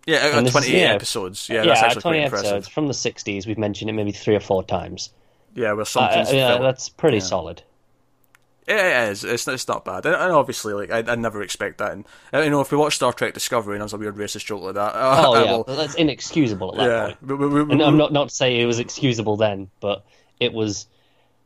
yeah, 0.05 0.17
out 0.27 0.33
and 0.35 0.47
this 0.47 0.55
is- 0.55 0.69
yeah. 0.69 0.93
episodes. 0.93 1.47
Yeah, 1.49 1.57
Yeah, 1.63 1.67
that's 1.69 1.81
actually 1.83 2.01
twenty 2.01 2.19
episodes 2.19 2.47
impressive. 2.49 2.73
from 2.73 2.87
the 2.87 2.93
'60s. 2.93 3.47
We've 3.47 3.57
mentioned 3.57 3.89
it 3.89 3.93
maybe 3.93 4.11
three 4.11 4.35
or 4.35 4.39
four 4.39 4.63
times. 4.63 5.11
Yeah, 5.55 5.73
where 5.73 5.81
Uh, 5.81 5.85
something's 5.85 6.31
yeah, 6.33 6.49
felt- 6.49 6.61
that's 6.61 6.89
pretty 6.89 7.17
yeah. 7.17 7.23
solid. 7.23 7.63
Yeah, 8.67 9.07
it 9.07 9.11
is. 9.11 9.23
It's 9.23 9.47
it's 9.47 9.67
not 9.67 9.83
bad, 9.83 10.05
and, 10.05 10.15
obviously, 10.15 10.73
like 10.73 10.91
I, 10.91 10.99
I 11.11 11.15
never 11.15 11.41
expect 11.41 11.79
that. 11.79 11.91
And 11.93 12.05
uh, 12.33 12.39
you 12.41 12.49
know, 12.51 12.61
if 12.61 12.71
we 12.71 12.77
watch 12.77 12.95
Star 12.95 13.11
Trek 13.11 13.33
Discovery 13.33 13.73
and 13.75 13.81
there's 13.81 13.93
a 13.93 13.97
weird 13.97 14.15
racist 14.15 14.45
joke 14.45 14.61
like 14.61 14.75
that, 14.75 14.93
uh, 14.95 15.23
Oh 15.27 15.43
yeah, 15.43 15.51
will- 15.51 15.63
that's 15.63 15.95
inexcusable 15.95 16.73
at 16.73 16.77
that 16.77 16.87
yeah. 16.89 17.05
point. 17.15 17.39
We- 17.41 17.47
we- 17.47 17.63
we- 17.63 17.71
And 17.73 17.81
I'm 17.81 17.97
not 17.97 18.13
not 18.13 18.31
saying 18.31 18.61
it 18.61 18.65
was 18.65 18.77
excusable 18.79 19.35
then, 19.35 19.69
but 19.81 20.05
it 20.39 20.53
was 20.53 20.85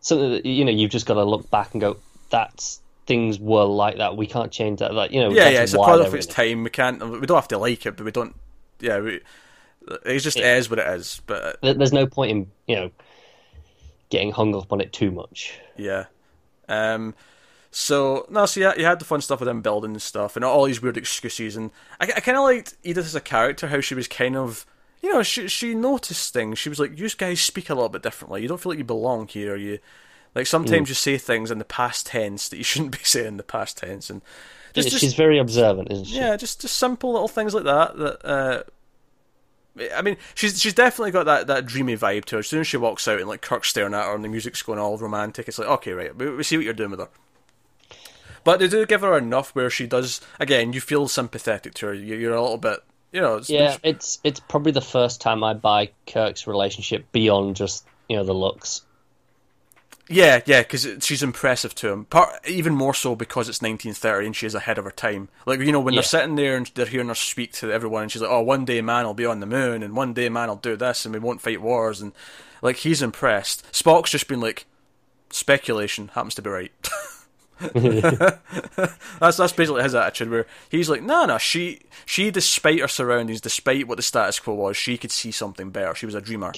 something 0.06 0.32
that 0.32 0.46
you 0.46 0.64
know 0.64 0.72
you've 0.72 0.92
just 0.92 1.08
got 1.08 1.16
to 1.16 1.24
look 1.24 1.50
back 1.50 1.74
and 1.74 1.82
go, 1.82 1.98
that's 2.30 2.80
things 3.08 3.40
were 3.40 3.66
like 3.66 3.98
that. 3.98 4.16
We 4.16 4.28
can't 4.28 4.52
change 4.52 4.80
that. 4.80 4.94
Like 4.94 5.12
you 5.12 5.20
know, 5.20 5.32
yeah, 5.32 5.50
yeah. 5.50 5.64
It's 5.64 5.74
a 5.74 5.78
product 5.78 6.08
of 6.08 6.16
its 6.16 6.28
time. 6.28 6.64
We 6.64 6.70
can't. 6.70 7.00
We 7.20 7.26
don't 7.26 7.38
have 7.38 7.48
to 7.50 7.58
like 7.58 7.86
it, 7.86 7.98
but 7.98 8.06
we 8.06 8.12
don't. 8.12 8.36
Yeah, 8.80 9.00
we, 9.00 9.22
it 10.06 10.20
just 10.20 10.38
is 10.38 10.70
what 10.70 10.80
it 10.80 10.88
is. 10.88 11.22
But 11.26 11.58
uh, 11.64 11.74
There's 11.74 11.94
no 11.94 12.06
point 12.06 12.32
in 12.32 12.52
you 12.68 12.76
know 12.76 12.92
getting 14.10 14.32
hung 14.32 14.56
up 14.56 14.72
on 14.72 14.80
it 14.80 14.94
too 14.94 15.12
much. 15.12 15.60
yeah. 15.76 16.06
Um. 16.70 17.16
So 17.72 18.26
no, 18.30 18.46
so 18.46 18.60
yeah, 18.62 18.74
you 18.78 18.86
had 18.86 19.00
the 19.00 19.06
fun 19.06 19.22
stuff 19.22 19.40
with 19.40 19.48
them 19.48 19.62
building 19.62 19.92
and 19.92 20.02
stuff, 20.02 20.36
and 20.36 20.46
all 20.46 20.66
these 20.66 20.82
weird 20.82 20.98
excuses. 20.98 21.58
And 21.58 21.72
I, 22.00 22.06
I 22.06 22.20
kind 22.22 22.38
of 22.38 22.44
liked 22.44 22.76
Edith 22.84 23.06
as 23.06 23.16
a 23.16 23.22
character, 23.22 23.68
how 23.68 23.82
she 23.82 23.96
was 23.96 24.08
kind 24.08 24.38
of, 24.38 24.66
you 25.02 25.14
know, 25.14 25.24
she 25.24 25.48
she 25.48 25.76
noticed 25.76 26.34
things. 26.34 26.58
She 26.60 26.70
was 26.70 26.80
like, 26.80 26.98
"You 26.98 27.10
guys 27.10 27.42
speak 27.42 27.70
a 27.70 27.76
little 27.76 27.90
bit 27.90 28.02
differently. 28.04 28.42
You 28.42 28.48
don't 28.48 28.60
feel 28.60 28.72
like 28.72 28.80
you 28.80 28.86
belong 28.86 29.28
here. 29.28 29.56
You 29.56 29.80
like 30.34 30.48
sometimes 30.48 30.90
you 30.90 30.96
say 30.96 31.18
things 31.18 31.52
in 31.52 31.60
the 31.60 31.66
past 31.66 32.08
tense 32.08 32.50
that 32.50 32.58
you 32.58 32.64
shouldn't 32.72 32.92
be 32.92 33.04
saying 33.04 33.28
in 33.28 33.38
the 33.38 33.44
past 33.44 33.78
tense." 33.78 34.10
And 34.10 34.22
just, 34.74 34.90
She's 34.90 35.02
just 35.02 35.18
very 35.18 35.38
observant, 35.40 35.92
isn't 35.92 36.06
she? 36.06 36.18
yeah, 36.18 36.36
just 36.36 36.62
just 36.62 36.78
simple 36.78 37.14
little 37.14 37.28
things 37.30 37.54
like 37.54 37.64
that. 37.66 37.98
That 37.98 38.26
uh, 38.26 38.64
I 39.96 40.02
mean, 40.02 40.18
she's 40.34 40.60
she's 40.62 40.74
definitely 40.74 41.12
got 41.12 41.26
that, 41.26 41.48
that 41.48 41.66
dreamy 41.66 41.96
vibe 41.98 42.26
to 42.26 42.36
her. 42.38 42.40
As 42.40 42.48
soon 42.48 42.62
as 42.62 42.68
she 42.68 42.78
walks 42.78 43.08
out 43.08 43.20
and 43.20 43.28
like 43.30 43.42
Kirk's 43.42 43.70
staring 43.70 43.94
at 43.94 44.06
her 44.06 44.16
and 44.16 44.24
the 44.24 44.30
music's 44.30 44.62
going 44.64 44.80
all 44.80 44.98
romantic, 44.98 45.48
it's 45.48 45.60
like 45.60 45.68
okay, 45.68 45.92
right, 45.92 46.16
we, 46.16 46.30
we 46.30 46.44
see 46.44 46.58
what 46.58 46.64
you're 46.66 46.74
doing 46.74 46.92
with 46.92 47.00
her. 47.00 47.10
But 48.44 48.60
they 48.60 48.68
do 48.68 48.86
give 48.86 49.02
her 49.02 49.18
enough 49.18 49.56
where 49.56 49.70
she 49.70 49.88
does. 49.88 50.22
Again, 50.40 50.72
you 50.72 50.80
feel 50.82 51.08
sympathetic 51.08 51.74
to 51.76 51.88
her. 51.88 51.94
You- 51.94 52.16
You're 52.16 52.36
a 52.36 52.42
little 52.42 52.58
bit, 52.60 52.80
you 53.16 53.22
know. 53.22 53.38
It's, 53.38 53.50
Yeah, 53.50 53.78
it's 53.84 54.20
it's 54.24 54.40
probably 54.40 54.74
the 54.74 54.82
first 54.82 55.22
time 55.22 55.44
I 55.44 55.54
buy 55.54 55.90
Kirk's 56.06 56.46
relationship 56.48 57.12
beyond 57.12 57.56
just 57.56 57.86
you 58.10 58.18
know 58.18 58.24
the 58.24 58.34
looks. 58.34 58.82
Yeah, 60.08 60.42
yeah, 60.46 60.62
because 60.62 60.88
she's 61.00 61.24
impressive 61.24 61.74
to 61.76 61.90
him. 61.90 62.06
Part 62.06 62.48
even 62.48 62.76
more 62.76 62.94
so 62.94 63.16
because 63.16 63.50
it's 63.50 63.60
1930 63.62 64.28
and 64.28 64.36
she's 64.36 64.54
ahead 64.54 64.78
of 64.78 64.86
her 64.86 64.92
time. 64.92 65.30
Like 65.48 65.60
you 65.62 65.72
know, 65.72 65.80
when 65.80 65.96
Yeah. 65.96 66.02
they're 66.02 66.04
sitting 66.08 66.36
there 66.36 66.56
and 66.58 66.70
they're 66.76 66.86
hearing 66.86 67.08
her 67.08 67.16
speak 67.16 67.54
to 67.54 67.72
everyone, 67.72 68.04
and 68.04 68.12
she's 68.12 68.22
like, 68.22 68.30
"Oh, 68.30 68.42
one 68.42 68.66
day 68.66 68.82
man 68.82 69.06
will 69.06 69.16
be 69.16 69.26
on 69.26 69.40
the 69.40 69.48
moon, 69.48 69.82
and 69.82 69.96
one 69.96 70.14
day 70.14 70.30
man 70.30 70.50
will 70.50 70.58
do 70.58 70.76
this, 70.76 71.06
and 71.06 71.14
we 71.14 71.20
won't 71.20 71.42
fight 71.42 71.62
wars." 71.62 72.02
And 72.02 72.12
like 72.62 72.78
he's 72.78 73.02
impressed. 73.02 73.66
Spock's 73.72 74.12
just 74.12 74.28
been 74.28 74.42
like, 74.42 74.66
speculation 75.32 76.10
happens 76.14 76.36
to 76.36 76.42
be 76.44 76.50
right. 76.52 76.72
that's 77.74 79.38
that's 79.38 79.54
basically 79.54 79.84
his 79.84 79.96
attitude. 79.96 80.30
Where 80.30 80.46
he's 80.70 80.90
like, 80.90 81.02
"No, 81.02 81.26
no, 81.26 81.38
she 81.38 81.82
she, 82.06 82.30
despite 82.30 82.80
her 82.80 82.88
surroundings, 82.88 83.40
despite 83.40 83.88
what 83.88 83.96
the 83.96 84.04
status 84.04 84.40
quo 84.40 84.54
was, 84.56 84.76
she 84.76 84.98
could 84.98 85.12
see 85.12 85.32
something 85.32 85.70
better. 85.70 85.96
She 85.96 86.06
was 86.06 86.16
a 86.16 86.22
dreamer." 86.22 86.52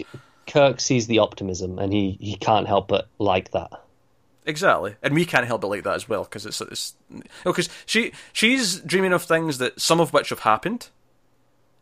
Kirk 0.48 0.80
sees 0.80 1.08
the 1.08 1.20
optimism, 1.20 1.78
and 1.78 1.94
he, 1.94 2.18
he 2.22 2.36
can't 2.36 2.68
help 2.68 2.88
but 2.88 3.08
like 3.20 3.52
that. 3.52 3.84
Exactly, 4.46 4.96
and 5.04 5.14
we 5.14 5.26
can't 5.26 5.46
help 5.46 5.62
but 5.62 5.68
like 5.68 5.84
that 5.84 5.96
as 5.96 6.10
well 6.10 6.24
because 6.24 6.46
it's 6.46 6.62
it's 6.62 6.96
because 7.44 7.70
she 7.86 8.14
she's 8.34 8.80
dreaming 8.80 9.14
of 9.14 9.24
things 9.24 9.60
that 9.60 9.80
some 9.80 10.00
of 10.00 10.14
which 10.14 10.30
have 10.30 10.40
happened. 10.40 10.90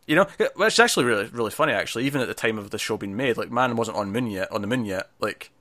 You 0.06 0.16
know, 0.16 0.26
which 0.56 0.74
is 0.74 0.80
actually 0.80 1.06
really 1.06 1.26
really 1.26 1.52
funny. 1.52 1.72
Actually, 1.72 2.04
even 2.04 2.20
at 2.20 2.28
the 2.28 2.34
time 2.34 2.58
of 2.58 2.70
the 2.70 2.78
show 2.78 2.96
being 2.96 3.16
made, 3.16 3.36
like 3.36 3.50
man 3.50 3.76
wasn't 3.76 3.96
on 3.96 4.12
moon 4.12 4.26
yet 4.26 4.50
on 4.52 4.60
the 4.60 4.66
moon 4.66 4.84
yet. 4.84 5.08
Like 5.20 5.52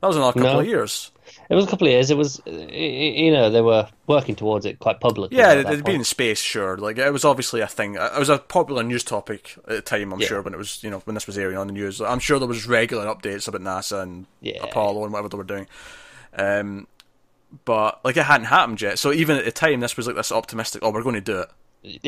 That 0.00 0.08
was 0.08 0.16
another 0.16 0.32
couple 0.34 0.52
No. 0.54 0.60
of 0.60 0.66
years. 0.66 1.10
It 1.48 1.54
was 1.54 1.64
a 1.64 1.68
couple 1.68 1.86
of 1.86 1.92
years. 1.92 2.10
It 2.10 2.16
was, 2.16 2.40
you 2.46 3.30
know, 3.32 3.50
they 3.50 3.60
were 3.60 3.88
working 4.06 4.34
towards 4.34 4.66
it 4.66 4.78
quite 4.78 5.00
publicly. 5.00 5.36
Yeah, 5.36 5.48
at 5.50 5.54
they'd, 5.54 5.66
that 5.66 5.70
they'd 5.76 5.84
been 5.84 5.94
in 5.96 6.04
space, 6.04 6.40
sure. 6.40 6.76
Like 6.76 6.98
it 6.98 7.12
was 7.12 7.24
obviously 7.24 7.60
a 7.60 7.66
thing. 7.66 7.94
It 7.94 8.18
was 8.18 8.28
a 8.28 8.38
popular 8.38 8.82
news 8.82 9.04
topic 9.04 9.54
at 9.58 9.64
the 9.66 9.80
time. 9.82 10.12
I'm 10.12 10.20
Yeah. 10.20 10.26
sure 10.28 10.42
when 10.42 10.54
it 10.54 10.56
was, 10.58 10.82
you 10.82 10.90
know, 10.90 10.98
when 11.00 11.14
this 11.14 11.26
was 11.26 11.38
airing 11.38 11.56
on 11.56 11.66
the 11.68 11.72
news. 11.72 12.00
I'm 12.00 12.18
sure 12.18 12.38
there 12.38 12.48
was 12.48 12.66
regular 12.66 13.06
updates 13.06 13.48
about 13.48 13.60
NASA 13.62 14.02
and 14.02 14.26
Yeah. 14.40 14.62
Apollo 14.62 15.04
and 15.04 15.12
whatever 15.12 15.28
they 15.28 15.36
were 15.38 15.44
doing. 15.44 15.66
Um, 16.36 16.86
but 17.64 18.00
like 18.04 18.16
it 18.16 18.24
hadn't 18.24 18.46
happened 18.46 18.80
yet. 18.82 18.98
So 18.98 19.12
even 19.12 19.36
at 19.36 19.44
the 19.44 19.52
time, 19.52 19.80
this 19.80 19.96
was 19.96 20.06
like 20.06 20.16
this 20.16 20.32
optimistic. 20.32 20.82
Oh, 20.84 20.90
we're 20.90 21.02
going 21.02 21.14
to 21.14 21.20
do 21.20 21.40
it. 21.40 21.50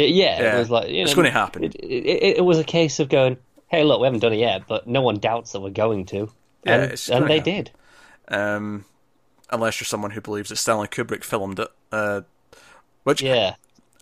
Yeah, 0.04 0.40
Yeah, 0.40 0.56
it 0.56 0.58
was 0.58 0.70
like 0.70 0.88
you 0.90 1.02
it's 1.02 1.14
gonna 1.14 1.30
happen. 1.30 1.62
It, 1.64 1.76
it, 1.76 2.36
it 2.38 2.44
was 2.44 2.58
a 2.58 2.64
case 2.64 2.98
of 2.98 3.08
going, 3.08 3.36
"Hey, 3.68 3.84
look, 3.84 4.00
we 4.00 4.06
haven't 4.06 4.20
done 4.20 4.32
it 4.32 4.38
yet, 4.40 4.62
but 4.66 4.88
no 4.88 5.02
one 5.02 5.18
doubts 5.18 5.52
that 5.52 5.60
we're 5.60 5.70
going 5.70 6.04
to," 6.06 6.28
Yeah, 6.64 6.74
and, 6.74 6.82
and 7.12 7.28
they 7.30 7.36
happen. 7.38 7.42
did. 7.54 7.70
Um, 8.28 8.84
unless 9.50 9.80
you're 9.80 9.86
someone 9.86 10.10
who 10.10 10.20
believes 10.20 10.50
that 10.50 10.56
Stanley 10.56 10.88
Kubrick 10.88 11.24
filmed 11.24 11.58
it. 11.60 11.68
Uh, 11.90 12.22
which 13.04 13.22
Yeah, 13.22 13.54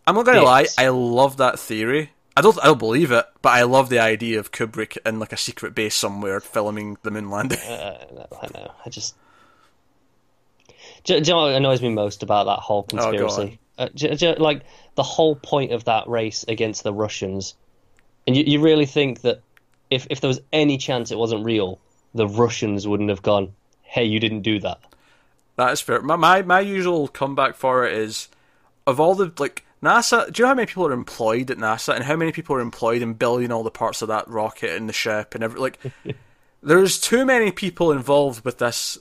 I'm 0.07 0.15
not 0.17 0.27
gonna 0.27 0.43
lie, 0.43 0.67
I 0.77 0.89
love 0.89 1.37
that 1.37 1.59
theory. 1.59 2.11
I 2.37 2.43
don't, 2.43 2.59
I 2.63 2.67
don't 2.67 2.79
believe 2.79 3.13
it, 3.13 3.25
but 3.41 3.51
I 3.51 3.63
love 3.63 3.89
the 3.89 3.99
idea 4.01 4.39
of 4.39 4.51
Kubrick 4.53 4.99
in 5.07 5.19
like 5.19 5.33
a 5.33 5.37
secret 5.39 5.75
base 5.75 5.95
somewhere 5.95 6.41
filming 6.41 6.99
the 7.03 7.11
moon 7.11 7.31
landing. 7.31 7.61
uh, 7.61 8.27
I 8.43 8.49
know. 8.53 8.73
I 8.85 8.91
just. 8.91 9.15
Do, 11.05 11.15
you 11.15 11.21
know 11.21 11.43
what 11.43 11.55
annoys 11.55 11.81
me 11.81 11.89
most 11.91 12.23
about 12.23 12.45
that 12.47 12.59
whole 12.59 12.81
Oh, 12.81 12.83
conspiracy? 12.83 13.59
uh, 13.79 13.89
do- 13.95 14.15
do- 14.17 14.35
like 14.35 14.63
the 14.97 15.03
whole 15.03 15.37
point 15.37 15.73
of 15.73 15.85
that 15.85 16.09
race 16.09 16.45
against 16.49 16.83
the 16.83 16.93
Russians, 16.93 17.55
and 18.27 18.37
you, 18.37 18.43
you 18.45 18.61
really 18.61 18.87
think 18.87 19.21
that 19.23 19.41
if 19.89 20.07
if 20.11 20.21
there 20.21 20.29
was 20.29 20.41
any 20.53 20.79
chance 20.79 21.11
it 21.13 21.19
wasn't 21.19 21.45
real, 21.45 21.79
the 22.15 22.27
Russians 22.27 22.87
wouldn't 22.89 23.09
have 23.11 23.23
gone, 23.23 23.55
"Hey, 23.87 24.05
you 24.05 24.21
didn't 24.21 24.43
do 24.43 24.59
that." 24.61 24.81
That 25.57 25.73
is 25.73 25.81
fair. 25.81 26.03
My, 26.03 26.17
my 26.17 26.43
my 26.43 26.61
usual 26.61 27.09
comeback 27.09 27.57
for 27.57 27.87
it 27.87 27.95
is 27.95 28.29
of 28.87 29.01
all 29.01 29.15
the 29.15 29.33
like 29.39 29.65
NASA. 29.83 30.31
Do 30.33 30.41
you 30.41 30.45
know 30.45 30.49
how 30.49 30.55
many 30.55 30.67
people 30.67 30.87
are 30.87 30.93
employed 30.93 31.51
at 31.51 31.59
NASA 31.59 31.95
and 31.95 32.05
how 32.05 32.17
many 32.17 32.33
people 32.33 32.57
are 32.57 32.61
employed 32.61 33.03
in 33.03 33.15
building 33.15 33.51
all 33.51 33.63
the 33.63 33.71
parts 33.71 34.03
of 34.03 34.09
that 34.09 34.29
rocket 34.29 34.71
and 34.77 34.89
the 34.89 34.93
ship 34.93 35.35
and 35.35 35.43
every 35.43 35.61
like? 35.61 35.79
there's 36.63 37.01
too 37.01 37.25
many 37.25 37.51
people 37.51 37.93
involved 37.93 38.45
with 38.45 38.59
this 38.59 38.99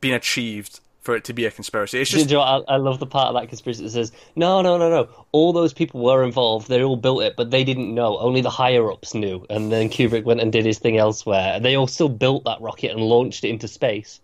being 0.00 0.14
achieved 0.14 0.80
for 1.06 1.16
it 1.16 1.24
to 1.24 1.32
be 1.32 1.46
a 1.46 1.50
conspiracy. 1.50 2.00
It's 2.00 2.10
Do 2.10 2.18
you 2.18 2.24
just 2.24 2.32
know? 2.32 2.40
I, 2.40 2.74
I 2.74 2.76
love 2.76 2.98
the 2.98 3.06
part 3.06 3.28
of 3.28 3.40
that 3.40 3.48
conspiracy 3.48 3.84
that 3.84 3.90
says, 3.90 4.12
no, 4.34 4.60
no, 4.60 4.76
no, 4.76 4.90
no. 4.90 5.08
All 5.32 5.54
those 5.54 5.72
people 5.72 6.02
were 6.02 6.22
involved. 6.22 6.68
They 6.68 6.82
all 6.82 6.96
built 6.96 7.22
it, 7.22 7.36
but 7.36 7.50
they 7.50 7.64
didn't 7.64 7.94
know. 7.94 8.18
Only 8.18 8.42
the 8.42 8.50
higher 8.50 8.90
ups 8.92 9.14
knew. 9.14 9.46
And 9.48 9.72
then 9.72 9.88
Kubrick 9.88 10.24
went 10.24 10.40
and 10.40 10.52
did 10.52 10.66
his 10.66 10.78
thing 10.78 10.98
elsewhere. 10.98 11.60
They 11.60 11.76
all 11.76 11.86
still 11.86 12.10
built 12.10 12.44
that 12.44 12.60
rocket 12.60 12.90
and 12.90 13.00
launched 13.00 13.44
it 13.44 13.48
into 13.48 13.68
space. 13.68 14.20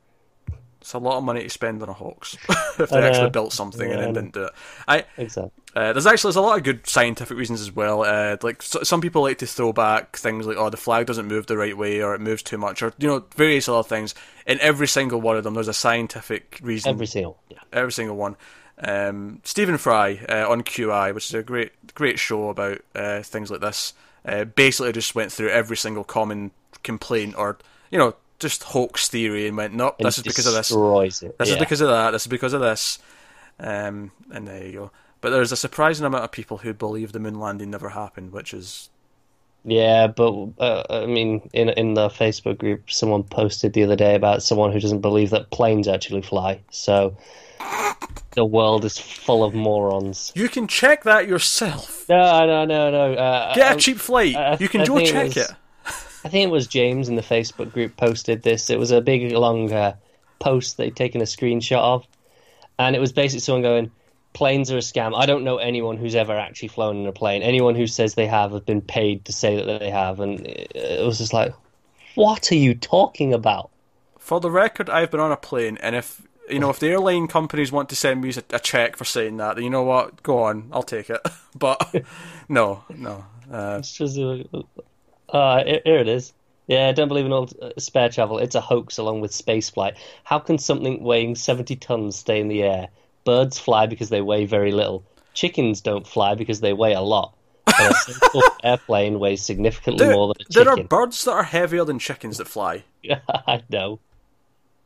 It's 0.82 0.94
a 0.94 0.98
lot 0.98 1.16
of 1.16 1.24
money 1.24 1.44
to 1.44 1.48
spend 1.48 1.80
on 1.82 1.88
a 1.88 1.92
hoax 1.92 2.36
if 2.78 2.90
they 2.90 3.02
actually 3.02 3.30
built 3.30 3.52
something 3.52 3.90
and 3.90 4.00
Yeah, 4.00 4.08
I 4.08 4.12
then 4.12 4.14
didn't 4.14 4.34
do 4.34 4.44
it. 4.44 4.52
I 4.88 5.04
Exactly. 5.16 5.52
Uh, 5.74 5.92
there's 5.92 6.06
actually 6.06 6.28
there's 6.28 6.36
a 6.36 6.42
lot 6.42 6.58
of 6.58 6.64
good 6.64 6.86
scientific 6.86 7.38
reasons 7.38 7.60
as 7.60 7.72
well. 7.72 8.02
Uh, 8.02 8.36
like 8.42 8.60
so, 8.60 8.82
some 8.82 9.00
people 9.00 9.22
like 9.22 9.38
to 9.38 9.46
throw 9.46 9.72
back 9.72 10.16
things 10.16 10.46
like, 10.46 10.58
"Oh, 10.58 10.68
the 10.68 10.76
flag 10.76 11.06
doesn't 11.06 11.26
move 11.26 11.46
the 11.46 11.56
right 11.56 11.76
way, 11.76 12.02
or 12.02 12.14
it 12.14 12.20
moves 12.20 12.42
too 12.42 12.58
much," 12.58 12.82
or 12.82 12.92
you 12.98 13.08
know, 13.08 13.24
various 13.36 13.68
other 13.68 13.86
things. 13.88 14.14
In 14.46 14.60
every 14.60 14.86
single 14.86 15.20
one 15.20 15.36
of 15.36 15.44
them, 15.44 15.54
there's 15.54 15.68
a 15.68 15.72
scientific 15.72 16.58
reason. 16.62 16.90
Every 16.90 17.06
single. 17.06 17.38
Yeah. 17.48 17.58
every 17.72 17.92
single 17.92 18.16
one. 18.16 18.36
Um, 18.78 19.40
Stephen 19.44 19.78
Fry 19.78 20.20
uh, 20.28 20.46
on 20.50 20.62
QI, 20.62 21.14
which 21.14 21.26
is 21.26 21.34
a 21.34 21.42
great 21.42 21.94
great 21.94 22.18
show 22.18 22.50
about 22.50 22.80
uh, 22.94 23.22
things 23.22 23.50
like 23.50 23.60
this, 23.60 23.94
uh, 24.26 24.44
basically 24.44 24.92
just 24.92 25.14
went 25.14 25.32
through 25.32 25.50
every 25.50 25.76
single 25.76 26.04
common 26.04 26.50
complaint 26.82 27.34
or 27.38 27.58
you 27.90 27.98
know 27.98 28.14
just 28.42 28.62
hoax 28.64 29.08
theory 29.08 29.48
and 29.48 29.56
went, 29.56 29.72
"Nope, 29.74 29.96
this 29.98 30.18
is 30.18 30.24
because 30.24 30.46
of 30.46 30.52
this." 30.52 30.70
It. 30.70 31.38
This 31.38 31.48
is 31.50 31.56
because 31.56 31.80
of 31.80 31.88
that. 31.88 32.10
This 32.10 32.22
is 32.22 32.26
because 32.28 32.52
of 32.52 32.60
this. 32.60 32.98
Um, 33.58 34.10
and 34.30 34.46
there 34.46 34.66
you 34.66 34.72
go. 34.72 34.90
But 35.20 35.30
there's 35.30 35.52
a 35.52 35.56
surprising 35.56 36.04
amount 36.04 36.24
of 36.24 36.32
people 36.32 36.58
who 36.58 36.74
believe 36.74 37.12
the 37.12 37.20
moon 37.20 37.38
landing 37.38 37.70
never 37.70 37.90
happened, 37.90 38.32
which 38.32 38.52
is 38.52 38.90
Yeah, 39.64 40.08
but 40.08 40.34
uh, 40.58 40.82
I 40.90 41.06
mean, 41.06 41.48
in 41.52 41.68
in 41.70 41.94
the 41.94 42.08
Facebook 42.08 42.58
group, 42.58 42.90
someone 42.90 43.22
posted 43.22 43.72
the 43.72 43.84
other 43.84 43.96
day 43.96 44.14
about 44.16 44.42
someone 44.42 44.72
who 44.72 44.80
doesn't 44.80 45.00
believe 45.00 45.30
that 45.30 45.50
planes 45.50 45.86
actually 45.86 46.22
fly. 46.22 46.60
So 46.70 47.16
the 48.34 48.44
world 48.44 48.84
is 48.84 48.98
full 48.98 49.44
of 49.44 49.54
morons. 49.54 50.32
you 50.34 50.48
can 50.48 50.66
check 50.66 51.04
that 51.04 51.28
yourself. 51.28 52.04
No, 52.08 52.44
no, 52.46 52.64
no, 52.64 52.90
no. 52.90 53.14
Uh, 53.14 53.54
Get 53.54 53.76
a 53.76 53.78
cheap 53.78 53.98
flight. 53.98 54.34
I- 54.34 54.56
you 54.58 54.68
can 54.68 54.80
I 54.80 54.86
go 54.86 54.96
think 54.96 55.08
it 55.08 55.12
check 55.12 55.26
was- 55.26 55.36
it. 55.36 55.56
I 56.24 56.28
think 56.28 56.48
it 56.48 56.52
was 56.52 56.66
James 56.66 57.08
in 57.08 57.16
the 57.16 57.22
Facebook 57.22 57.72
group 57.72 57.96
posted 57.96 58.42
this. 58.42 58.70
It 58.70 58.78
was 58.78 58.90
a 58.90 59.00
big 59.00 59.32
long 59.32 59.72
uh, 59.72 59.96
post 60.38 60.76
they'd 60.76 60.94
taken 60.94 61.20
a 61.20 61.24
screenshot 61.24 61.78
of, 61.78 62.06
and 62.78 62.94
it 62.94 63.00
was 63.00 63.12
basically 63.12 63.40
someone 63.40 63.62
going, 63.62 63.90
"Planes 64.32 64.70
are 64.70 64.76
a 64.76 64.80
scam." 64.80 65.16
I 65.16 65.26
don't 65.26 65.44
know 65.44 65.58
anyone 65.58 65.96
who's 65.96 66.14
ever 66.14 66.36
actually 66.36 66.68
flown 66.68 66.98
in 66.98 67.06
a 67.06 67.12
plane. 67.12 67.42
Anyone 67.42 67.74
who 67.74 67.86
says 67.86 68.14
they 68.14 68.26
have 68.26 68.52
have 68.52 68.64
been 68.66 68.82
paid 68.82 69.24
to 69.24 69.32
say 69.32 69.56
that 69.56 69.80
they 69.80 69.90
have, 69.90 70.20
and 70.20 70.46
it 70.46 71.04
was 71.04 71.18
just 71.18 71.32
like, 71.32 71.54
"What 72.14 72.52
are 72.52 72.56
you 72.56 72.74
talking 72.74 73.32
about?" 73.32 73.70
For 74.18 74.38
the 74.38 74.50
record, 74.50 74.88
I've 74.88 75.10
been 75.10 75.20
on 75.20 75.32
a 75.32 75.36
plane, 75.36 75.76
and 75.80 75.96
if 75.96 76.22
you 76.48 76.60
know 76.60 76.70
if 76.70 76.78
the 76.78 76.88
airline 76.88 77.26
companies 77.26 77.72
want 77.72 77.88
to 77.88 77.96
send 77.96 78.20
me 78.20 78.30
a, 78.30 78.56
a 78.56 78.60
check 78.60 78.96
for 78.96 79.04
saying 79.04 79.38
that, 79.38 79.56
then 79.56 79.64
you 79.64 79.70
know 79.70 79.82
what, 79.82 80.22
go 80.22 80.44
on, 80.44 80.68
I'll 80.72 80.82
take 80.84 81.10
it. 81.10 81.20
But 81.54 82.04
no, 82.48 82.84
no. 82.88 83.26
Uh, 83.52 83.76
It's 83.78 83.92
just, 83.92 84.18
uh, 84.18 84.42
uh, 85.32 85.64
here 85.64 85.98
it 85.98 86.08
is. 86.08 86.32
Yeah, 86.68 86.88
I 86.88 86.92
don't 86.92 87.08
believe 87.08 87.26
in 87.26 87.32
all 87.32 87.50
uh, 87.60 87.70
spare 87.78 88.08
travel. 88.08 88.38
It's 88.38 88.54
a 88.54 88.60
hoax 88.60 88.98
along 88.98 89.20
with 89.20 89.32
spaceflight. 89.32 89.96
How 90.24 90.38
can 90.38 90.58
something 90.58 91.02
weighing 91.02 91.34
70 91.34 91.76
tons 91.76 92.16
stay 92.16 92.40
in 92.40 92.48
the 92.48 92.62
air? 92.62 92.88
Birds 93.24 93.58
fly 93.58 93.86
because 93.86 94.10
they 94.10 94.20
weigh 94.20 94.44
very 94.44 94.72
little. 94.72 95.04
Chickens 95.34 95.80
don't 95.80 96.06
fly 96.06 96.34
because 96.34 96.60
they 96.60 96.72
weigh 96.72 96.92
a 96.92 97.00
lot. 97.00 97.34
And 97.66 97.92
a 97.92 97.94
simple 97.94 98.42
airplane 98.64 99.18
weighs 99.18 99.42
significantly 99.42 100.06
there, 100.06 100.14
more 100.14 100.28
than 100.28 100.42
a 100.42 100.52
chicken. 100.52 100.64
there 100.64 100.72
are 100.72 100.84
birds 100.84 101.24
that 101.24 101.32
are 101.32 101.42
heavier 101.42 101.84
than 101.84 101.98
chickens 101.98 102.38
that 102.38 102.48
fly. 102.48 102.84
I 103.46 103.62
know. 103.70 103.98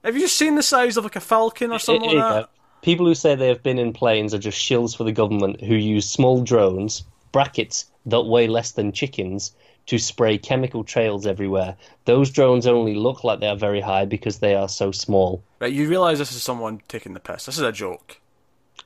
Have 0.04 0.14
you 0.14 0.22
just 0.22 0.36
seen 0.36 0.54
the 0.54 0.62
size 0.62 0.96
of 0.96 1.04
like 1.04 1.16
a 1.16 1.20
falcon 1.20 1.72
or 1.72 1.78
something 1.78 2.08
Here 2.08 2.20
like 2.20 2.42
that? 2.42 2.50
People 2.82 3.06
who 3.06 3.14
say 3.14 3.34
they 3.34 3.48
have 3.48 3.62
been 3.62 3.78
in 3.78 3.92
planes 3.92 4.32
are 4.32 4.38
just 4.38 4.58
shills 4.58 4.96
for 4.96 5.04
the 5.04 5.12
government 5.12 5.60
who 5.60 5.74
use 5.74 6.08
small 6.08 6.42
drones, 6.42 7.02
brackets, 7.32 7.86
that 8.06 8.22
weigh 8.22 8.46
less 8.46 8.72
than 8.72 8.92
chickens, 8.92 9.52
to 9.86 9.98
spray 9.98 10.36
chemical 10.38 10.82
trails 10.84 11.26
everywhere. 11.26 11.76
Those 12.04 12.30
drones 12.30 12.66
only 12.66 12.94
look 12.94 13.24
like 13.24 13.40
they 13.40 13.46
are 13.48 13.56
very 13.56 13.80
high 13.80 14.04
because 14.04 14.38
they 14.38 14.54
are 14.54 14.68
so 14.68 14.90
small. 14.92 15.42
Right, 15.60 15.72
you 15.72 15.88
realise 15.88 16.18
this 16.18 16.32
is 16.32 16.42
someone 16.42 16.80
taking 16.88 17.14
the 17.14 17.20
piss. 17.20 17.46
This 17.46 17.56
is 17.56 17.62
a 17.62 17.72
joke. 17.72 18.18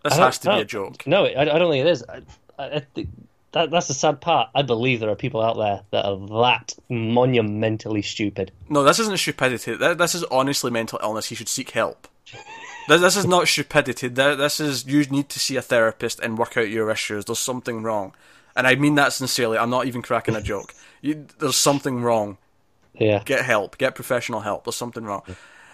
This 0.04 0.16
has 0.16 0.38
to 0.38 0.50
be 0.54 0.60
a 0.60 0.64
joke. 0.64 1.06
No, 1.06 1.24
I, 1.24 1.40
I 1.42 1.58
don't 1.58 1.70
think 1.70 1.86
it 1.86 1.90
is. 1.90 2.04
I, 2.08 2.22
I, 2.58 2.82
that, 3.52 3.70
that's 3.70 3.88
the 3.88 3.94
sad 3.94 4.20
part. 4.20 4.48
I 4.54 4.62
believe 4.62 5.00
there 5.00 5.10
are 5.10 5.16
people 5.16 5.42
out 5.42 5.56
there 5.56 5.80
that 5.90 6.04
are 6.06 6.16
that 6.42 6.74
monumentally 6.88 8.02
stupid. 8.02 8.52
No, 8.68 8.82
this 8.82 8.98
isn't 8.98 9.18
stupidity. 9.18 9.76
Th- 9.76 9.96
This 9.96 10.14
is 10.14 10.24
honestly 10.24 10.70
mental 10.70 11.00
illness. 11.02 11.30
You 11.30 11.36
should 11.36 11.48
seek 11.48 11.70
help. 11.70 12.08
This, 12.88 13.00
this 13.00 13.16
is 13.16 13.26
not 13.26 13.48
stupidity. 13.48 14.08
This 14.08 14.60
is 14.60 14.86
you 14.86 15.04
need 15.04 15.28
to 15.30 15.38
see 15.38 15.56
a 15.56 15.62
therapist 15.62 16.20
and 16.20 16.38
work 16.38 16.56
out 16.56 16.70
your 16.70 16.90
issues. 16.90 17.24
There's 17.24 17.38
something 17.38 17.82
wrong, 17.82 18.14
and 18.56 18.66
I 18.66 18.74
mean 18.76 18.94
that 18.96 19.12
sincerely. 19.12 19.58
I'm 19.58 19.70
not 19.70 19.86
even 19.86 20.02
cracking 20.02 20.34
a 20.36 20.42
joke. 20.42 20.74
You, 21.00 21.26
there's 21.38 21.56
something 21.56 22.02
wrong. 22.02 22.38
Yeah. 22.94 23.22
Get 23.24 23.44
help. 23.44 23.78
Get 23.78 23.94
professional 23.94 24.40
help. 24.40 24.64
There's 24.64 24.76
something 24.76 25.04
wrong. 25.04 25.22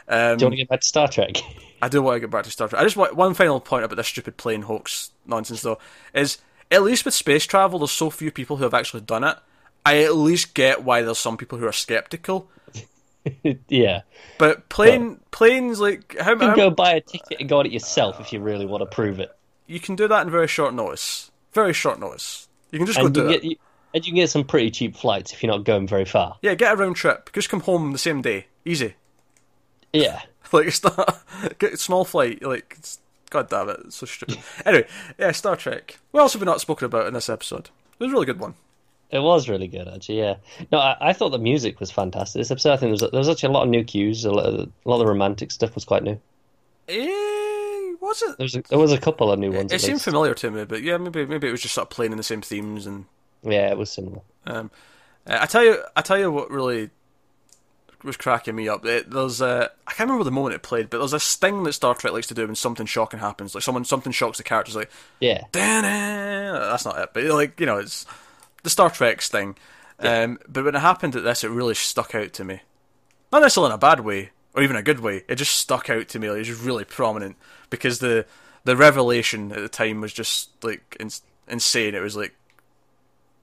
Um, 0.08 0.36
Do 0.36 0.44
you 0.44 0.46
want 0.46 0.52
to 0.52 0.56
get 0.56 0.68
back 0.68 0.80
to 0.82 0.86
Star 0.86 1.08
Trek? 1.08 1.36
I 1.82 1.88
do 1.88 2.00
want 2.02 2.16
to 2.16 2.20
get 2.20 2.30
back 2.30 2.44
to 2.44 2.50
Star 2.50 2.68
Trek. 2.68 2.80
I 2.80 2.84
just 2.84 2.96
want 2.96 3.16
one 3.16 3.34
final 3.34 3.60
point 3.60 3.84
about 3.84 3.96
this 3.96 4.06
stupid 4.08 4.36
plane 4.36 4.62
hoax 4.62 5.10
nonsense, 5.26 5.62
though, 5.62 5.78
is 6.14 6.38
at 6.70 6.82
least 6.82 7.04
with 7.04 7.14
space 7.14 7.44
travel, 7.46 7.78
there's 7.80 7.90
so 7.90 8.10
few 8.10 8.30
people 8.30 8.56
who 8.56 8.64
have 8.64 8.74
actually 8.74 9.02
done 9.02 9.24
it. 9.24 9.36
I 9.84 10.02
at 10.02 10.16
least 10.16 10.54
get 10.54 10.84
why 10.84 11.02
there's 11.02 11.18
some 11.18 11.36
people 11.36 11.58
who 11.58 11.66
are 11.66 11.72
skeptical. 11.72 12.50
yeah. 13.68 14.02
But 14.38 14.68
plane 14.68 15.20
planes 15.30 15.80
like 15.80 16.16
how, 16.18 16.34
You 16.34 16.38
can 16.38 16.50
how 16.50 16.54
go 16.54 16.70
buy 16.70 16.92
a 16.94 17.00
ticket 17.00 17.38
and 17.40 17.48
go 17.48 17.58
on 17.58 17.66
it 17.66 17.72
yourself 17.72 18.20
if 18.20 18.32
you 18.32 18.40
really 18.40 18.66
want 18.66 18.82
to 18.82 18.86
prove 18.86 19.20
it. 19.20 19.30
you 19.66 19.80
can 19.80 19.96
do 19.96 20.08
that 20.08 20.26
in 20.26 20.30
very 20.30 20.48
short 20.48 20.74
notice. 20.74 21.30
Very 21.52 21.72
short 21.72 21.98
notice. 21.98 22.48
You 22.70 22.78
can 22.78 22.86
just 22.86 23.00
go 23.00 23.06
And 23.06 23.16
you, 23.16 23.22
do 23.22 23.28
can 23.28 23.34
it. 23.34 23.44
you, 23.44 23.56
and 23.96 24.04
you 24.04 24.12
can 24.12 24.16
get 24.16 24.28
some 24.28 24.44
pretty 24.44 24.70
cheap 24.70 24.94
flights 24.94 25.32
if 25.32 25.42
you're 25.42 25.50
not 25.50 25.64
going 25.64 25.86
very 25.86 26.04
far. 26.04 26.36
Yeah, 26.42 26.54
get 26.54 26.74
a 26.74 26.76
round 26.76 26.96
trip. 26.96 27.32
Just 27.32 27.48
come 27.48 27.60
home 27.60 27.92
the 27.92 27.98
same 27.98 28.20
day. 28.20 28.46
Easy. 28.64 28.94
Yeah. 29.92 30.20
Like 30.52 30.68
it's 30.68 30.84
not 30.84 31.24
get 31.58 31.72
a 31.72 31.76
small 31.76 32.04
flight. 32.04 32.40
Like 32.40 32.78
God 33.30 33.48
damn 33.48 33.68
it, 33.68 33.80
it's 33.86 33.96
so 33.96 34.06
stupid. 34.06 34.38
anyway, 34.64 34.86
yeah, 35.18 35.32
Star 35.32 35.56
Trek. 35.56 35.98
What 36.12 36.20
else 36.20 36.34
have 36.34 36.40
we 36.40 36.46
not 36.46 36.60
spoken 36.60 36.86
about 36.86 37.08
in 37.08 37.14
this 37.14 37.28
episode? 37.28 37.70
It 37.98 38.04
was 38.04 38.10
a 38.10 38.12
really 38.12 38.26
good 38.26 38.38
one. 38.38 38.54
It 39.10 39.18
was 39.18 39.48
really 39.48 39.66
good, 39.66 39.88
actually. 39.88 40.18
Yeah. 40.18 40.36
No, 40.70 40.78
I, 40.78 40.96
I 41.00 41.12
thought 41.14 41.30
the 41.30 41.38
music 41.38 41.80
was 41.80 41.90
fantastic. 41.90 42.38
This 42.38 42.52
episode, 42.52 42.74
I 42.74 42.76
think 42.76 42.90
there 42.96 43.06
was, 43.06 43.10
there 43.10 43.18
was 43.18 43.28
actually 43.28 43.48
a 43.48 43.52
lot 43.52 43.64
of 43.64 43.70
new 43.70 43.82
cues. 43.82 44.24
A 44.24 44.30
lot, 44.30 44.46
of, 44.46 44.54
a 44.54 44.68
lot 44.84 44.94
of 44.94 45.00
the 45.00 45.06
romantic 45.06 45.50
stuff 45.50 45.74
was 45.74 45.84
quite 45.84 46.04
new. 46.04 46.20
Eh, 46.86 47.94
was 48.00 48.22
it? 48.22 48.38
There 48.38 48.44
was 48.44 48.54
a, 48.54 48.62
there 48.62 48.78
was 48.78 48.92
a 48.92 48.98
couple 48.98 49.32
of 49.32 49.40
new 49.40 49.50
ones. 49.50 49.72
It 49.72 49.76
at 49.76 49.80
seemed 49.80 49.94
least. 49.94 50.04
familiar 50.04 50.34
to 50.34 50.50
me, 50.52 50.64
but 50.64 50.82
yeah, 50.82 50.96
maybe 50.96 51.26
maybe 51.26 51.48
it 51.48 51.50
was 51.50 51.62
just 51.62 51.74
sort 51.74 51.86
of 51.86 51.90
playing 51.90 52.12
in 52.12 52.18
the 52.18 52.22
same 52.22 52.42
themes. 52.42 52.86
And 52.86 53.06
Yeah, 53.46 53.70
it 53.70 53.78
was 53.78 53.90
similar. 53.90 54.20
um, 54.46 54.70
uh, 55.26 55.38
I 55.40 55.46
tell 55.46 55.64
you, 55.64 55.82
I 55.94 56.02
tell 56.02 56.18
you 56.18 56.30
what 56.30 56.50
really 56.50 56.90
was 58.04 58.16
cracking 58.16 58.54
me 58.54 58.68
up. 58.68 58.84
It, 58.84 59.10
there's 59.10 59.40
a 59.40 59.70
I 59.86 59.92
can't 59.92 60.08
remember 60.08 60.24
the 60.24 60.30
moment 60.30 60.54
it 60.54 60.62
played, 60.62 60.90
but 60.90 60.98
there's 60.98 61.12
a 61.12 61.20
sting 61.20 61.64
that 61.64 61.72
Star 61.72 61.94
Trek 61.94 62.12
likes 62.12 62.26
to 62.28 62.34
do 62.34 62.46
when 62.46 62.54
something 62.54 62.86
shocking 62.86 63.20
happens. 63.20 63.54
Like 63.54 63.64
someone 63.64 63.84
something 63.84 64.12
shocks 64.12 64.38
the 64.38 64.44
characters. 64.44 64.76
Like 64.76 64.90
Yeah. 65.20 65.42
"Da-na." 65.52 66.70
that's 66.70 66.84
not 66.84 66.98
it, 66.98 67.10
but 67.12 67.24
like 67.24 67.58
you 67.58 67.66
know, 67.66 67.78
it's 67.78 68.06
the 68.62 68.70
Star 68.70 68.90
Trek 68.90 69.22
sting. 69.22 69.56
Um, 69.98 70.38
but 70.46 70.64
when 70.64 70.74
it 70.74 70.80
happened 70.80 71.16
at 71.16 71.24
this, 71.24 71.42
it 71.42 71.48
really 71.48 71.74
stuck 71.74 72.14
out 72.14 72.32
to 72.34 72.44
me. 72.44 72.60
Not 73.32 73.40
necessarily 73.40 73.70
in 73.70 73.74
a 73.74 73.78
bad 73.78 74.00
way 74.00 74.30
or 74.54 74.62
even 74.62 74.76
a 74.76 74.82
good 74.82 75.00
way. 75.00 75.24
It 75.26 75.36
just 75.36 75.56
stuck 75.56 75.88
out 75.88 76.08
to 76.08 76.18
me. 76.18 76.28
Like, 76.28 76.36
it 76.36 76.40
was 76.40 76.48
just 76.48 76.64
really 76.64 76.84
prominent 76.84 77.36
because 77.70 77.98
the 77.98 78.26
the 78.64 78.76
revelation 78.76 79.52
at 79.52 79.58
the 79.58 79.68
time 79.68 80.00
was 80.00 80.12
just 80.12 80.50
like 80.62 80.96
in, 81.00 81.10
insane. 81.48 81.94
It 81.94 82.02
was 82.02 82.16
like. 82.16 82.34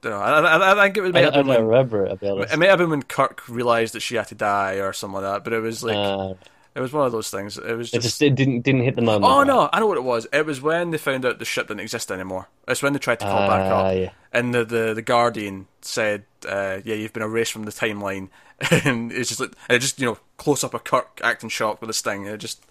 I 0.05 0.09
know. 0.09 0.19
I, 0.19 0.71
I, 0.71 0.83
think 0.85 0.97
it 0.97 1.01
was. 1.01 1.15
I, 1.15 1.19
I 1.19 1.29
don't 1.29 1.47
when- 1.47 1.65
remember 1.65 2.05
it, 2.05 2.19
it 2.21 2.57
may 2.59 2.67
have 2.67 2.79
been 2.79 2.89
when 2.89 3.03
Kirk 3.03 3.43
realised 3.47 3.93
that 3.93 4.01
she 4.01 4.15
had 4.15 4.27
to 4.27 4.35
die 4.35 4.75
or 4.75 4.93
something 4.93 5.21
like 5.21 5.31
that, 5.31 5.43
but 5.43 5.53
it 5.53 5.59
was 5.61 5.83
like 5.83 5.95
Uh, 5.95 6.33
it 6.75 6.79
was 6.81 6.91
one 6.91 7.05
of 7.05 7.11
those 7.11 7.29
things. 7.29 7.57
It 7.57 7.75
was 7.77 7.89
it 7.89 7.97
just, 8.01 8.07
just 8.19 8.21
it 8.21 8.35
didn't 8.35 8.61
didn't 8.61 8.81
hit 8.81 8.95
the 8.95 9.01
moment. 9.03 9.31
oh 9.31 9.39
right. 9.39 9.47
no, 9.47 9.69
I 9.71 9.79
know 9.79 9.87
what 9.87 9.97
it 9.97 10.03
was. 10.03 10.27
It 10.33 10.45
was 10.45 10.59
when 10.61 10.91
they 10.91 10.97
found 10.97 11.23
out 11.25 11.37
the 11.39 11.45
ship 11.45 11.67
didn't 11.67 11.81
exist 11.81 12.11
anymore. 12.11 12.47
It's 12.67 12.81
when 12.81 12.93
they 12.93 12.99
tried 12.99 13.19
to 13.19 13.25
call 13.25 13.47
back 13.47 13.71
Ah, 13.71 13.85
up, 13.89 13.95
yeah. 13.95 14.09
and 14.31 14.53
the, 14.53 14.65
the 14.65 14.93
the 14.95 15.01
Guardian 15.03 15.67
said, 15.81 16.23
uh, 16.47 16.79
"Yeah, 16.83 16.95
you've 16.95 17.13
been 17.13 17.23
erased 17.23 17.51
from 17.51 17.63
the 17.65 17.71
timeline," 17.71 18.29
and 18.85 19.11
it's 19.11 19.29
just 19.29 19.39
like 19.39 19.51
and 19.69 19.75
it 19.75 19.79
just 19.79 19.99
you 19.99 20.05
know 20.07 20.17
close 20.37 20.63
up 20.63 20.73
of 20.73 20.83
Kirk 20.83 21.21
acting 21.23 21.49
shocked 21.49 21.79
with 21.81 21.89
a 21.89 21.93
sting. 21.93 22.25
It 22.25 22.37
just 22.39 22.65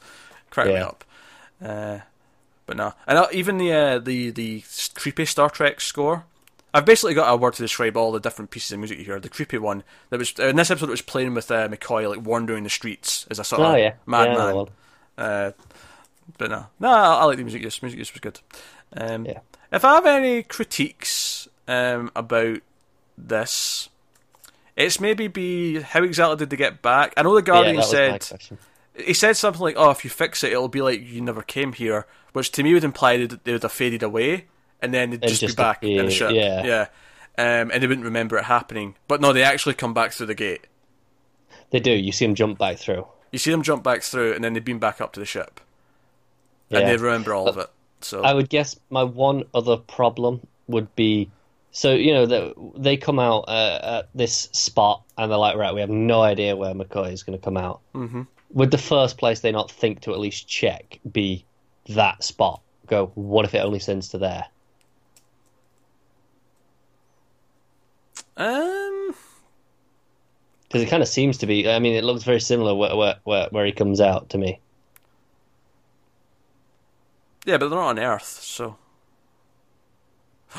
cracked 0.50 0.68
me 0.70 0.76
up. 0.76 1.04
Uh, 1.64 2.00
but 2.66 2.76
no, 2.76 2.94
and 3.06 3.18
uh, 3.18 3.28
even 3.32 3.58
the 3.58 3.72
uh, 3.72 3.98
the 4.00 4.30
the 4.30 4.64
creepy 4.94 5.24
Star 5.26 5.48
Trek 5.48 5.80
score. 5.80 6.24
I've 6.74 6.86
basically 6.86 7.14
got 7.14 7.30
a 7.32 7.36
word 7.36 7.54
to 7.54 7.62
describe 7.62 7.96
all 7.96 8.12
the 8.12 8.20
different 8.20 8.50
pieces 8.50 8.72
of 8.72 8.78
music 8.78 8.98
you 8.98 9.04
hear. 9.04 9.20
The 9.20 9.28
creepy 9.28 9.58
one 9.58 9.84
that 10.10 10.18
was 10.18 10.32
in 10.38 10.56
this 10.56 10.70
episode, 10.70 10.88
it 10.88 10.90
was 10.90 11.02
playing 11.02 11.34
with 11.34 11.50
uh, 11.50 11.68
McCoy, 11.68 12.08
like 12.08 12.24
wandering 12.26 12.64
the 12.64 12.70
streets 12.70 13.26
as 13.30 13.38
a 13.38 13.44
sort 13.44 13.60
Oh 13.60 13.72
of 13.72 13.78
yeah. 13.78 13.84
yeah, 13.84 13.94
madman. 14.06 14.54
one. 14.56 14.68
Uh, 15.18 15.50
but 16.38 16.50
no, 16.50 16.66
no, 16.80 16.88
I, 16.88 17.14
I 17.16 17.24
like 17.24 17.36
the 17.36 17.42
music 17.44 17.62
use. 17.62 17.82
Music 17.82 17.98
use 17.98 18.12
was 18.12 18.20
good. 18.20 18.40
Um, 18.96 19.26
Yeah. 19.26 19.40
If 19.70 19.84
I 19.84 19.94
have 19.94 20.06
any 20.06 20.42
critiques 20.42 21.48
um, 21.68 22.10
about 22.14 22.60
this, 23.16 23.88
it's 24.76 25.00
maybe 25.00 25.28
be 25.28 25.80
how 25.80 26.02
exactly 26.02 26.36
did 26.36 26.50
they 26.50 26.56
get 26.56 26.82
back? 26.82 27.12
I 27.16 27.22
know 27.22 27.34
the 27.34 27.42
Guardian 27.42 27.76
my 27.76 27.82
said 27.82 28.26
he 28.94 29.14
said 29.14 29.36
something 29.36 29.62
like, 29.62 29.76
"Oh, 29.78 29.90
if 29.90 30.04
you 30.04 30.10
fix 30.10 30.44
it, 30.44 30.52
it'll 30.52 30.68
be 30.68 30.82
like 30.82 31.00
you 31.02 31.20
never 31.20 31.42
came 31.42 31.72
here," 31.72 32.06
which 32.32 32.52
to 32.52 32.62
me 32.62 32.74
would 32.74 32.84
imply 32.84 33.16
that 33.26 33.44
they 33.44 33.52
would 33.52 33.62
have 33.62 33.72
faded 33.72 34.02
away 34.02 34.46
and 34.82 34.92
then 34.92 35.10
they'd 35.10 35.22
just, 35.22 35.40
just 35.40 35.56
be 35.56 35.62
back 35.62 35.82
in 35.82 36.04
the 36.04 36.10
ship. 36.10 36.32
yeah. 36.32 36.64
yeah. 36.64 36.86
Um, 37.38 37.70
and 37.70 37.82
they 37.82 37.86
wouldn't 37.86 38.04
remember 38.04 38.36
it 38.36 38.44
happening. 38.44 38.94
But 39.08 39.22
no, 39.22 39.32
they 39.32 39.42
actually 39.42 39.74
come 39.74 39.94
back 39.94 40.12
through 40.12 40.26
the 40.26 40.34
gate. 40.34 40.66
They 41.70 41.80
do. 41.80 41.90
You 41.90 42.12
see 42.12 42.26
them 42.26 42.34
jump 42.34 42.58
back 42.58 42.76
through. 42.76 43.06
You 43.30 43.38
see 43.38 43.50
them 43.50 43.62
jump 43.62 43.82
back 43.82 44.02
through, 44.02 44.34
and 44.34 44.44
then 44.44 44.52
they 44.52 44.60
beam 44.60 44.78
back 44.78 45.00
up 45.00 45.14
to 45.14 45.20
the 45.20 45.24
ship, 45.24 45.58
Yeah. 46.68 46.80
and 46.80 46.88
they 46.88 46.96
remember 46.98 47.32
all 47.32 47.48
of 47.48 47.56
it. 47.56 47.70
So 48.02 48.22
I 48.22 48.34
would 48.34 48.50
guess 48.50 48.78
my 48.90 49.04
one 49.04 49.44
other 49.54 49.78
problem 49.78 50.46
would 50.66 50.94
be 50.94 51.30
so 51.70 51.92
you 51.92 52.12
know 52.12 52.26
that 52.26 52.54
they 52.76 52.96
come 52.96 53.18
out 53.18 53.44
uh, 53.48 54.00
at 54.00 54.08
this 54.14 54.48
spot 54.52 55.02
and 55.16 55.30
they're 55.30 55.38
like, 55.38 55.56
right, 55.56 55.74
we 55.74 55.80
have 55.80 55.90
no 55.90 56.20
idea 56.20 56.54
where 56.54 56.74
McCoy 56.74 57.12
is 57.12 57.22
going 57.22 57.38
to 57.38 57.42
come 57.42 57.56
out. 57.56 57.80
Mm-hmm. 57.94 58.22
Would 58.50 58.70
the 58.70 58.78
first 58.78 59.16
place 59.16 59.40
they 59.40 59.52
not 59.52 59.70
think 59.70 60.00
to 60.02 60.12
at 60.12 60.20
least 60.20 60.46
check 60.46 61.00
be 61.10 61.46
that 61.88 62.22
spot? 62.22 62.60
Go, 62.86 63.10
what 63.14 63.46
if 63.46 63.54
it 63.54 63.58
only 63.58 63.78
sends 63.78 64.08
to 64.08 64.18
there? 64.18 64.44
Um. 68.36 69.14
Because 70.68 70.82
it 70.82 70.88
kind 70.88 71.02
of 71.02 71.08
seems 71.08 71.38
to 71.38 71.46
be. 71.46 71.68
I 71.68 71.78
mean, 71.78 71.94
it 71.94 72.04
looks 72.04 72.24
very 72.24 72.40
similar 72.40 72.74
where 72.74 72.96
where 72.96 73.16
where, 73.24 73.48
where 73.50 73.66
he 73.66 73.72
comes 73.72 74.00
out 74.00 74.30
to 74.30 74.38
me. 74.38 74.58
Yeah, 77.44 77.58
but 77.58 77.68
they're 77.68 77.78
not 77.78 77.88
on 77.88 77.98
Earth, 77.98 78.24
so. 78.24 78.76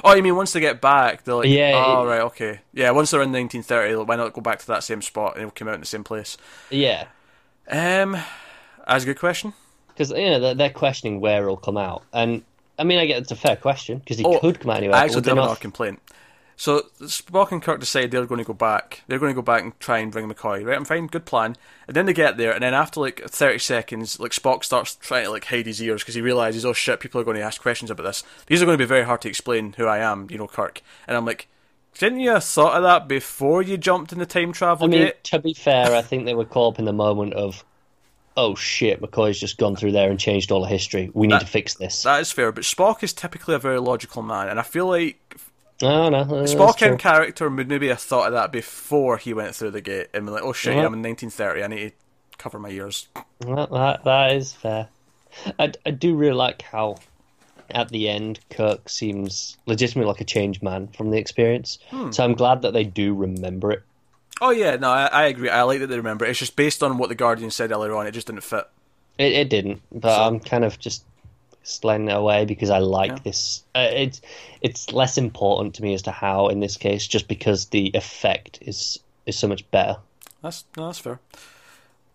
Oh, 0.04 0.14
you 0.16 0.24
mean 0.24 0.36
once 0.36 0.52
they 0.54 0.60
get 0.60 0.82
back, 0.82 1.24
they're 1.24 1.36
like, 1.36 1.48
Yeah, 1.48 1.72
oh, 1.76 2.04
it- 2.04 2.08
right, 2.08 2.22
okay. 2.22 2.60
Yeah, 2.74 2.92
once 2.92 3.12
they're 3.12 3.22
in 3.22 3.32
1930, 3.32 4.04
why 4.08 4.16
not 4.16 4.34
go 4.34 4.42
back 4.42 4.60
to 4.60 4.68
that 4.68 4.84
same 4.84 5.02
spot 5.02 5.34
and 5.36 5.44
it'll 5.44 5.52
come 5.52 5.68
out 5.68 5.76
in 5.76 5.80
the 5.82 5.86
same 5.86 6.04
place? 6.04 6.36
Yeah, 6.72 7.06
Um, 7.70 8.18
that's 8.88 9.04
a 9.04 9.06
good 9.08 9.20
question. 9.20 9.54
because 9.90 10.10
you 10.10 10.30
know 10.32 10.40
they're, 10.40 10.56
they're 10.56 10.70
questioning 10.72 11.22
where 11.22 11.44
it'll 11.44 11.58
come 11.58 11.78
out, 11.78 12.04
and 12.12 12.44
I 12.78 12.84
mean, 12.84 12.98
I 13.00 13.06
get 13.06 13.22
it's 13.22 13.32
a 13.32 13.36
fair 13.36 13.56
question 13.56 14.00
because 14.00 14.18
he 14.18 14.26
Oh, 14.26 14.40
could 14.40 14.60
come 14.60 14.72
out 14.72 14.78
anywhere. 14.78 14.98
I 14.98 15.04
actually 15.06 15.22
do 15.22 15.26
they 15.26 15.30
have 15.30 15.38
another 15.38 15.56
complaint. 15.60 16.02
So 16.56 16.84
Spock 17.02 17.52
and 17.52 17.62
Kirk 17.62 17.80
decide 17.80 18.12
they're 18.12 18.26
going 18.26 18.40
to 18.40 18.46
go 18.46 18.54
back. 18.54 19.02
They're 19.08 19.20
going 19.20 19.32
to 19.32 19.36
go 19.36 19.42
back 19.42 19.64
and 19.64 19.78
try 19.80 19.98
and 20.00 20.12
bring 20.12 20.30
McCoy. 20.30 20.66
Right, 20.66 20.78
I'm 20.78 20.86
fine, 20.86 21.08
good 21.08 21.26
plan. 21.26 21.56
And 21.88 21.96
then 21.96 22.06
they 22.06 22.14
get 22.14 22.38
there, 22.38 22.54
and 22.54 22.64
then 22.64 22.74
after 22.74 23.00
like 23.00 23.22
30 23.28 23.58
seconds, 23.60 24.20
like 24.20 24.32
Spock 24.32 24.64
starts 24.64 24.96
trying 24.96 25.26
to 25.26 25.32
like 25.32 25.46
hide 25.46 25.66
his 25.66 25.82
ears 25.82 26.02
because 26.04 26.16
he 26.16 26.22
realizes, 26.22 26.66
oh 26.66 26.74
shit, 26.74 27.00
people 27.00 27.20
are 27.20 27.24
going 27.24 27.38
to 27.38 27.44
ask 27.44 27.62
questions 27.62 27.90
about 27.92 28.04
this. 28.04 28.24
These 28.48 28.62
are 28.62 28.66
going 28.66 28.78
to 28.78 28.84
be 28.84 28.88
very 28.88 29.04
hard 29.04 29.22
to 29.22 29.30
explain 29.30 29.74
who 29.74 29.86
I 29.88 29.98
am, 29.98 30.28
you 30.30 30.38
know, 30.38 30.48
Kirk. 30.48 30.82
And 31.08 31.18
I'm 31.18 31.26
like, 31.26 31.48
didn't 31.98 32.20
you 32.22 32.30
have 32.32 32.44
thought 32.44 32.76
of 32.78 32.84
that 32.84 33.08
before 33.08 33.62
you 33.62 33.78
jumped 33.78 34.12
in 34.14 34.20
the 34.20 34.26
time 34.26 34.52
travel 34.54 34.86
I 34.86 34.90
mean, 34.90 35.02
gate? 35.02 35.24
to 35.26 35.40
be 35.40 35.54
fair, 35.54 35.94
I 35.94 36.02
think 36.02 36.26
they 36.26 36.34
were 36.36 36.46
caught 36.46 36.76
up 36.76 36.80
in 36.80 36.86
the 36.86 36.94
moment 36.94 37.34
of, 37.34 37.64
oh 38.38 38.56
shit, 38.56 39.02
McCoy's 39.02 39.40
just 39.40 39.58
gone 39.58 39.76
through 39.76 39.92
there 39.92 40.10
and 40.10 40.20
changed 40.20 40.52
all 40.52 40.62
the 40.62 40.68
history. 40.68 41.12
We 41.14 41.28
need 41.28 41.34
That- 41.34 41.42
to 41.42 41.48
fix 41.48 41.76
this. 41.76 42.04
That 42.04 42.22
is 42.22 42.32
fair, 42.32 42.52
but 42.52 42.64
Spock 42.64 43.04
is 43.04 43.14
typically 43.14 43.54
a 43.56 43.60
very 43.60 43.80
logical 43.80 44.22
man, 44.24 44.48
and 44.50 44.60
I 44.60 44.64
feel 44.64 44.88
like 44.88 45.36
no, 45.84 46.10
no, 46.10 46.24
that's 46.24 46.54
Spock 46.54 46.78
true. 46.78 46.90
in 46.90 46.98
character 46.98 47.50
would 47.50 47.68
maybe 47.68 47.88
have 47.90 48.00
thought 48.00 48.28
of 48.28 48.34
that 48.34 48.52
before 48.52 49.18
he 49.18 49.34
went 49.34 49.56
through 49.56 49.72
the 49.72 49.82
gate 49.82 50.08
and 50.14 50.26
been 50.26 50.34
like, 50.34 50.44
oh 50.44 50.54
shit, 50.54 50.74
Yeah. 50.76 50.86
I'm 50.86 50.94
in 50.94 51.02
1930, 51.04 51.64
I 51.64 51.68
need 51.68 51.90
to 52.32 52.38
cover 52.38 52.60
my 52.60 52.70
ears. 52.70 53.08
That, 53.42 53.70
that, 53.72 54.04
that 54.04 54.32
is 54.36 54.54
fair. 54.54 54.88
I, 55.60 55.72
I 55.86 55.92
do 55.92 56.16
really 56.16 56.34
like 56.36 56.62
how, 56.62 56.98
at 57.70 57.90
the 57.90 58.08
end, 58.10 58.40
Kirk 58.50 58.88
seems 58.90 59.58
legitimately 59.66 60.12
like 60.12 60.22
a 60.22 60.26
changed 60.26 60.62
man 60.64 60.88
from 60.90 61.12
the 61.12 61.18
experience. 61.18 61.80
Hmm. 61.90 62.12
So 62.12 62.24
I'm 62.24 62.34
glad 62.34 62.62
that 62.64 62.74
they 62.74 62.84
do 62.84 63.14
remember 63.16 63.72
it. 63.72 63.84
Oh 64.42 64.50
yeah, 64.52 64.76
no, 64.76 64.90
I, 64.90 65.06
I 65.06 65.24
agree. 65.26 65.50
I 65.50 65.62
like 65.64 65.80
that 65.80 65.88
they 65.88 65.98
remember. 65.98 66.26
it. 66.26 66.30
It's 66.32 66.40
just 66.40 66.56
based 66.56 66.82
on 66.84 66.98
what 66.98 67.10
the 67.10 67.16
Guardian 67.16 67.52
said 67.52 67.72
earlier 67.72 67.96
on. 67.96 68.08
It 68.08 68.12
just 68.12 68.28
didn't 68.28 68.44
fit. 68.44 68.66
It, 69.18 69.32
it 69.34 69.50
didn't, 69.50 69.82
but 69.92 70.16
So- 70.16 70.24
I'm 70.24 70.40
kind 70.40 70.66
of 70.66 70.80
just 70.80 71.04
sliding 71.64 72.10
it 72.10 72.16
away 72.16 72.46
because 72.46 72.70
I 72.70 72.80
like 72.80 73.12
Yeah. 73.12 73.20
this. 73.24 73.64
Uh, 73.74 73.88
it's 73.92 74.22
it's 74.62 74.92
less 74.92 75.18
important 75.18 75.76
to 75.76 75.82
me 75.84 75.94
as 75.94 76.02
to 76.04 76.12
how 76.12 76.48
in 76.50 76.60
this 76.60 76.78
case, 76.78 77.08
just 77.08 77.28
because 77.28 77.68
the 77.68 77.92
effect 77.94 78.60
is 78.62 79.00
is 79.26 79.38
so 79.38 79.48
much 79.48 79.70
better. 79.72 79.98
That's 80.42 80.66
no, 80.78 80.88
that's 80.88 81.00
fair. 81.00 81.20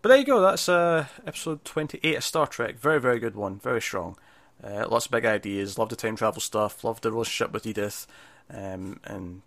But 0.01 0.11
there 0.11 0.19
you 0.19 0.25
go. 0.25 0.41
That's 0.41 0.69
uh, 0.69 1.07
episode 1.27 1.65
twenty-eight 1.65 2.17
of 2.17 2.25
Star 2.25 2.47
Trek. 2.47 2.79
Very, 2.79 3.01
very 3.01 3.19
good 3.19 3.35
one. 3.35 3.59
Very 3.59 3.81
strong. 3.83 4.17
Uh, 4.63 4.87
lots 4.89 5.07
of 5.07 5.13
big 5.13 5.25
ideas. 5.25 5.79
Love 5.79 5.89
the 5.89 5.97
time 5.97 6.17
travel 6.17 6.41
stuff. 6.41 6.85
Love 6.85 7.01
the 7.01 7.11
relationship 7.11 7.53
with 7.53 7.67
Edith. 7.67 8.07
Um, 8.51 9.01
and 9.05 9.43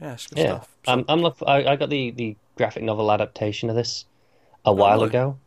yeah, 0.00 0.14
it's 0.14 0.26
good 0.26 0.38
Yeah, 0.38 0.46
stuff. 0.56 0.68
So- 0.84 0.92
I'm, 0.92 1.04
I'm 1.08 1.20
look. 1.22 1.36
I, 1.46 1.64
I 1.66 1.76
got 1.76 1.88
the, 1.90 2.10
the 2.10 2.36
graphic 2.56 2.82
novel 2.82 3.10
adaptation 3.12 3.70
of 3.70 3.76
this 3.76 4.04
a 4.64 4.72
while 4.72 4.96
really? 4.98 5.08
ago. 5.10 5.38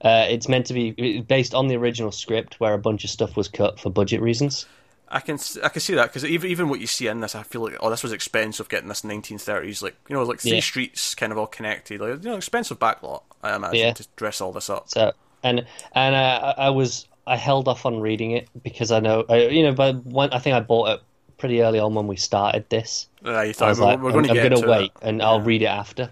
Uh, 0.00 0.26
it's 0.28 0.48
meant 0.48 0.66
to 0.66 0.74
be 0.74 1.20
based 1.22 1.54
on 1.54 1.68
the 1.68 1.76
original 1.76 2.12
script, 2.12 2.60
where 2.60 2.74
a 2.74 2.78
bunch 2.78 3.04
of 3.04 3.10
stuff 3.10 3.36
was 3.36 3.48
cut 3.48 3.80
for 3.80 3.90
budget 3.90 4.20
reasons. 4.20 4.66
I 5.10 5.20
can 5.20 5.38
I 5.64 5.70
can 5.70 5.80
see 5.80 5.94
that 5.94 6.08
because 6.08 6.24
even 6.24 6.50
even 6.50 6.68
what 6.68 6.80
you 6.80 6.86
see 6.86 7.06
in 7.06 7.20
this, 7.20 7.34
I 7.34 7.42
feel 7.42 7.62
like 7.62 7.76
oh, 7.80 7.90
this 7.90 8.02
was 8.02 8.12
expensive 8.12 8.68
getting 8.68 8.88
this 8.88 9.00
1930s 9.02 9.82
like 9.82 9.96
you 10.08 10.14
know 10.14 10.22
like 10.22 10.38
three 10.40 10.56
Yeah. 10.56 10.60
streets 10.60 11.14
kind 11.14 11.32
of 11.32 11.38
all 11.38 11.46
connected, 11.46 12.00
like 12.00 12.22
you 12.22 12.30
know 12.30 12.36
expensive 12.36 12.78
backlot. 12.78 13.22
I 13.42 13.56
imagine 13.56 13.78
Yeah. 13.78 13.92
to 13.94 14.06
dress 14.16 14.40
all 14.40 14.52
this 14.52 14.68
up. 14.68 14.88
So 14.90 15.12
and 15.42 15.66
and 15.94 16.14
uh, 16.14 16.54
I 16.58 16.70
was 16.70 17.06
I 17.26 17.36
held 17.36 17.68
off 17.68 17.86
on 17.86 18.00
reading 18.00 18.32
it 18.32 18.48
because 18.62 18.92
I 18.92 19.00
know 19.00 19.24
I, 19.28 19.46
you 19.48 19.62
know, 19.62 19.72
but 19.72 19.96
one, 20.04 20.30
I 20.32 20.38
think 20.40 20.54
I 20.54 20.60
bought 20.60 20.90
it 20.90 21.00
pretty 21.38 21.62
early 21.62 21.78
on 21.78 21.94
when 21.94 22.06
we 22.06 22.16
started 22.16 22.68
this. 22.68 23.08
Uh, 23.24 23.40
you 23.40 23.54
I 23.60 23.68
was 23.68 23.80
we're, 23.80 23.84
like, 23.86 23.98
we're 24.00 24.10
I'm, 24.10 24.12
going 24.12 24.24
to 24.24 24.30
I'm 24.30 24.34
get 24.34 24.50
gonna 24.50 24.62
to 24.62 24.68
wait 24.68 24.92
it. 24.94 24.98
and 25.02 25.22
I'll 25.22 25.40
read 25.40 25.62
it 25.62 25.66
after. 25.66 26.10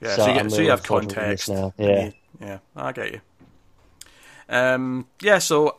Yeah, 0.00 0.16
So 0.16 0.22
so, 0.22 0.28
you, 0.28 0.34
get, 0.34 0.50
so 0.52 0.62
you 0.62 0.70
have 0.70 0.80
looking 0.80 0.86
forward 0.86 1.08
to 1.10 1.16
reading 1.16 1.30
this 1.30 1.44
context 1.44 1.48
now. 1.48 1.74
Yeah. 1.78 2.10
Yeah, 2.40 2.58
I 2.76 2.92
get 2.92 3.12
you. 3.12 3.20
Um, 4.48 5.06
yeah, 5.20 5.38
so 5.38 5.76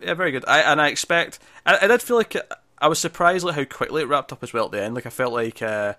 yeah, 0.00 0.14
very 0.14 0.30
good. 0.30 0.44
I 0.46 0.60
and 0.60 0.80
I 0.80 0.88
expect 0.88 1.38
I, 1.66 1.78
I 1.82 1.86
did 1.86 2.02
feel 2.02 2.16
like 2.16 2.36
I 2.78 2.88
was 2.88 2.98
surprised 2.98 3.46
at 3.46 3.54
how 3.54 3.64
quickly 3.64 4.02
it 4.02 4.08
wrapped 4.08 4.32
up 4.32 4.42
as 4.42 4.52
well 4.52 4.66
at 4.66 4.72
the 4.72 4.82
end. 4.82 4.94
Like 4.94 5.06
I 5.06 5.10
felt 5.10 5.32
like 5.32 5.62
uh, 5.62 5.94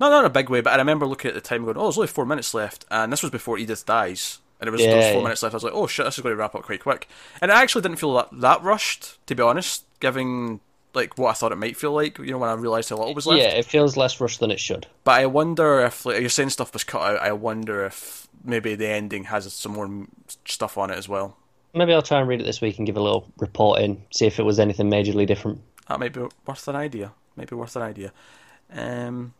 not 0.00 0.10
not 0.10 0.20
in 0.20 0.24
a 0.26 0.30
big 0.30 0.48
way, 0.50 0.60
but 0.60 0.72
I 0.72 0.76
remember 0.76 1.06
looking 1.06 1.28
at 1.28 1.34
the 1.34 1.40
time 1.40 1.64
going, 1.64 1.76
"Oh, 1.76 1.84
there's 1.84 1.98
only 1.98 2.08
four 2.08 2.26
minutes 2.26 2.54
left," 2.54 2.84
and 2.90 3.12
this 3.12 3.22
was 3.22 3.30
before 3.30 3.58
Edith 3.58 3.86
dies. 3.86 4.38
And 4.60 4.66
it 4.66 4.72
was 4.72 4.80
Yeah, 4.80 4.90
four 4.90 5.18
yeah. 5.20 5.22
minutes 5.22 5.42
left. 5.44 5.54
I 5.54 5.56
was 5.56 5.62
like, 5.64 5.72
"Oh 5.72 5.86
shit, 5.86 6.04
this 6.04 6.18
is 6.18 6.22
going 6.22 6.32
to 6.32 6.36
wrap 6.36 6.54
up 6.56 6.62
quite 6.64 6.82
quick." 6.82 7.08
And 7.40 7.52
I 7.52 7.62
actually 7.62 7.82
didn't 7.82 7.98
feel 7.98 8.14
that, 8.14 8.28
that 8.32 8.60
rushed, 8.62 9.24
to 9.28 9.36
be 9.36 9.42
honest, 9.42 9.84
given 10.00 10.58
like 10.94 11.16
what 11.16 11.30
I 11.30 11.32
thought 11.34 11.52
it 11.52 11.58
might 11.58 11.76
feel 11.76 11.92
like. 11.92 12.18
You 12.18 12.32
know, 12.32 12.38
when 12.38 12.50
I 12.50 12.54
realised 12.54 12.90
how 12.90 12.96
little 12.96 13.14
was 13.14 13.24
left. 13.26 13.40
Yeah, 13.40 13.50
it 13.50 13.66
feels 13.66 13.96
less 13.96 14.20
rushed 14.20 14.40
than 14.40 14.50
it 14.50 14.58
should. 14.58 14.88
But 15.04 15.20
I 15.20 15.26
wonder 15.26 15.80
if 15.82 16.04
like 16.04 16.18
you're 16.20 16.28
saying 16.28 16.50
stuff 16.50 16.72
was 16.72 16.82
cut 16.82 17.02
out. 17.02 17.20
I 17.20 17.30
wonder 17.32 17.84
if 17.86 18.26
maybe 18.44 18.74
the 18.74 18.88
ending 18.88 19.24
has 19.24 19.52
some 19.52 19.72
more 19.72 20.06
stuff 20.44 20.78
on 20.78 20.90
it 20.90 20.98
as 20.98 21.08
well. 21.08 21.36
Maybe 21.74 21.92
I'll 21.92 22.02
try 22.02 22.18
and 22.18 22.28
read 22.28 22.40
it 22.40 22.44
this 22.44 22.60
week 22.60 22.78
and 22.78 22.86
give 22.86 22.96
a 22.96 23.02
little 23.02 23.30
report 23.38 23.80
in, 23.80 24.02
see 24.10 24.26
if 24.26 24.38
it 24.38 24.44
was 24.44 24.58
anything 24.58 24.90
majorly 24.90 25.26
different. 25.26 25.60
That 25.88 26.00
might 26.00 26.12
be 26.12 26.26
worth 26.46 26.68
an 26.68 26.76
idea. 26.76 27.12
Might 27.36 27.50
be 27.50 27.56
worth 27.56 27.76
an 27.76 27.82
idea. 27.82 28.12
Um, 28.72 29.34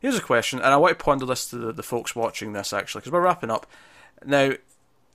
here's 0.00 0.16
a 0.16 0.22
question, 0.22 0.60
and 0.60 0.68
I 0.68 0.76
want 0.76 0.98
to 0.98 1.04
ponder 1.04 1.26
this 1.26 1.48
to 1.50 1.56
the, 1.56 1.72
the 1.72 1.82
folks 1.82 2.16
watching 2.16 2.52
this 2.52 2.72
actually, 2.72 3.00
because 3.00 3.12
we're 3.12 3.20
wrapping 3.20 3.50
up. 3.50 3.66
Now, 4.24 4.52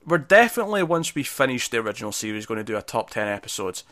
we're 0.06 0.18
definitely, 0.18 0.82
once 0.82 1.14
we 1.14 1.22
finish 1.22 1.68
the 1.68 1.78
original 1.78 2.12
series, 2.12 2.46
going 2.46 2.58
to 2.58 2.64
do 2.64 2.76
a 2.76 2.82
top 2.82 3.10
10 3.10 3.26
episodes. 3.26 3.84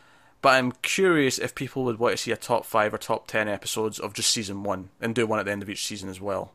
But 0.42 0.54
I'm 0.54 0.72
curious 0.72 1.38
if 1.38 1.54
people 1.54 1.84
would 1.84 1.98
want 1.98 2.12
to 2.12 2.22
see 2.22 2.30
a 2.30 2.36
top 2.36 2.64
5 2.64 2.94
or 2.94 2.98
top 2.98 3.26
10 3.26 3.48
episodes 3.48 3.98
of 3.98 4.14
just 4.14 4.30
season 4.30 4.62
1 4.62 4.90
and 5.00 5.14
do 5.14 5.26
one 5.26 5.38
at 5.38 5.46
the 5.46 5.52
end 5.52 5.62
of 5.62 5.70
each 5.70 5.86
season 5.86 6.08
as 6.08 6.20
well. 6.20 6.52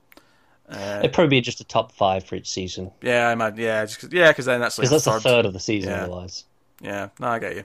Uh, 0.70 1.00
It'd 1.00 1.14
probably 1.14 1.30
be 1.30 1.42
just 1.42 1.60
a 1.60 1.66
top 1.66 1.92
five 1.92 2.24
for 2.24 2.36
each 2.36 2.50
season. 2.50 2.92
Yeah, 3.02 3.28
I 3.28 3.36
might. 3.36 3.58
Yeah, 3.58 3.86
just, 3.86 4.12
yeah, 4.14 4.30
because 4.30 4.46
then 4.46 4.62
that's 4.62 4.78
like 4.78 4.90
because 4.90 5.04
that's 5.04 5.18
a 5.18 5.20
third 5.20 5.46
of 5.46 5.54
the 5.54 5.60
season 5.60 5.92
yeah. 5.92 6.04
otherwise. 6.04 6.46
Yeah, 6.80 7.10
no, 7.20 7.28
I 7.28 7.40
get 7.40 7.56
you. 7.56 7.64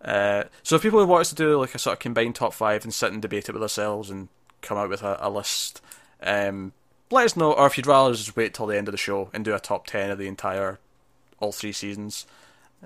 Uh, 0.00 0.44
so 0.62 0.76
if 0.76 0.82
people 0.82 1.04
want 1.04 1.22
us 1.22 1.30
to 1.30 1.34
do 1.34 1.58
like 1.58 1.74
a 1.74 1.78
sort 1.78 1.94
of 1.94 1.98
combined 1.98 2.36
top 2.36 2.54
five 2.54 2.84
and 2.84 2.94
sit 2.94 3.12
and 3.12 3.20
debate 3.20 3.48
it 3.48 3.52
with 3.52 3.62
ourselves 3.62 4.10
and 4.10 4.28
come 4.62 4.78
out 4.78 4.88
with 4.88 5.02
a, 5.02 5.18
a 5.20 5.28
list, 5.28 5.80
um, 6.22 6.72
let 7.10 7.24
us 7.24 7.36
know. 7.36 7.52
Or 7.52 7.66
if 7.66 7.76
you'd 7.76 7.86
rather 7.86 8.14
just 8.14 8.36
wait 8.36 8.54
till 8.54 8.66
the 8.66 8.76
end 8.76 8.88
of 8.88 8.92
the 8.92 8.98
show 8.98 9.30
and 9.32 9.44
do 9.44 9.54
a 9.54 9.60
top 9.60 9.86
ten 9.86 10.10
of 10.10 10.18
the 10.18 10.28
entire 10.28 10.78
all 11.40 11.52
three 11.52 11.72
seasons, 11.72 12.26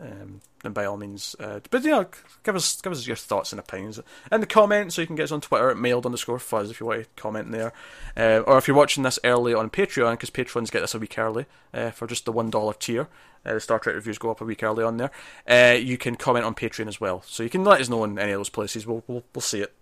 um, 0.00 0.40
then 0.62 0.72
by 0.72 0.84
all 0.84 0.96
means. 0.96 1.36
Uh, 1.38 1.60
but 1.70 1.84
know, 1.84 2.06
give 2.44 2.56
us 2.56 2.80
give 2.80 2.92
us 2.92 3.06
your 3.06 3.16
thoughts 3.16 3.52
and 3.52 3.58
opinions 3.58 4.00
in 4.30 4.40
the 4.40 4.46
comments. 4.46 4.94
So 4.94 5.02
you 5.02 5.06
can 5.06 5.16
get 5.16 5.24
us 5.24 5.32
on 5.32 5.40
Twitter 5.40 5.70
at 5.70 5.76
mailed 5.76 6.06
underscore 6.06 6.38
fuzz 6.38 6.70
if 6.70 6.80
you 6.80 6.86
want 6.86 7.02
to 7.02 7.22
comment 7.22 7.50
there, 7.52 7.72
uh, 8.16 8.42
or 8.46 8.58
if 8.58 8.66
you're 8.66 8.76
watching 8.76 9.02
this 9.02 9.18
early 9.24 9.54
on 9.54 9.70
Patreon 9.70 10.12
because 10.12 10.30
patrons 10.30 10.70
get 10.70 10.80
this 10.80 10.94
a 10.94 10.98
week 10.98 11.18
early 11.18 11.46
uh, 11.74 11.90
for 11.90 12.06
just 12.06 12.24
the 12.24 12.32
one 12.32 12.50
dollar 12.50 12.74
tier. 12.74 13.08
Uh, 13.44 13.54
the 13.54 13.60
Star 13.60 13.80
Trek 13.80 13.96
reviews 13.96 14.18
go 14.18 14.30
up 14.30 14.40
a 14.40 14.44
week 14.44 14.62
early 14.62 14.84
on 14.84 14.98
there. 14.98 15.10
Uh, 15.48 15.74
you 15.74 15.98
can 15.98 16.14
comment 16.14 16.46
on 16.46 16.54
Patreon 16.54 16.86
as 16.86 17.00
well, 17.00 17.22
so 17.26 17.42
you 17.42 17.50
can 17.50 17.64
let 17.64 17.80
us 17.80 17.88
know 17.88 18.04
in 18.04 18.18
any 18.18 18.32
of 18.32 18.38
those 18.38 18.48
places. 18.48 18.86
We'll 18.86 19.02
we'll, 19.06 19.24
we'll 19.34 19.42
see 19.42 19.60
it. 19.60 19.74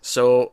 So 0.00 0.52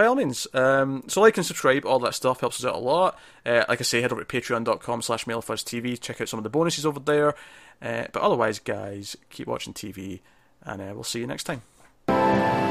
by 0.00 0.06
all 0.06 0.14
means. 0.14 0.46
Um, 0.54 1.04
so 1.08 1.20
like 1.20 1.36
and 1.36 1.44
subscribe, 1.44 1.84
all 1.84 1.98
that 1.98 2.14
stuff 2.14 2.40
helps 2.40 2.58
us 2.58 2.64
out 2.64 2.74
a 2.74 2.78
lot. 2.78 3.18
Uh, 3.44 3.64
like 3.68 3.80
I 3.80 3.84
say, 3.84 4.00
head 4.00 4.12
over 4.12 4.24
to 4.24 4.40
patreon.com 4.40 5.02
slash 5.02 5.26
TV, 5.26 6.00
check 6.00 6.22
out 6.22 6.28
some 6.28 6.38
of 6.38 6.44
the 6.44 6.48
bonuses 6.48 6.86
over 6.86 7.00
there. 7.00 7.34
Uh, 7.82 8.04
but 8.12 8.22
otherwise, 8.22 8.58
guys, 8.58 9.16
keep 9.30 9.46
watching 9.46 9.72
TV, 9.72 10.20
and 10.62 10.82
uh, 10.82 10.92
we'll 10.94 11.04
see 11.04 11.20
you 11.20 11.26
next 11.26 11.44
time. 11.44 12.69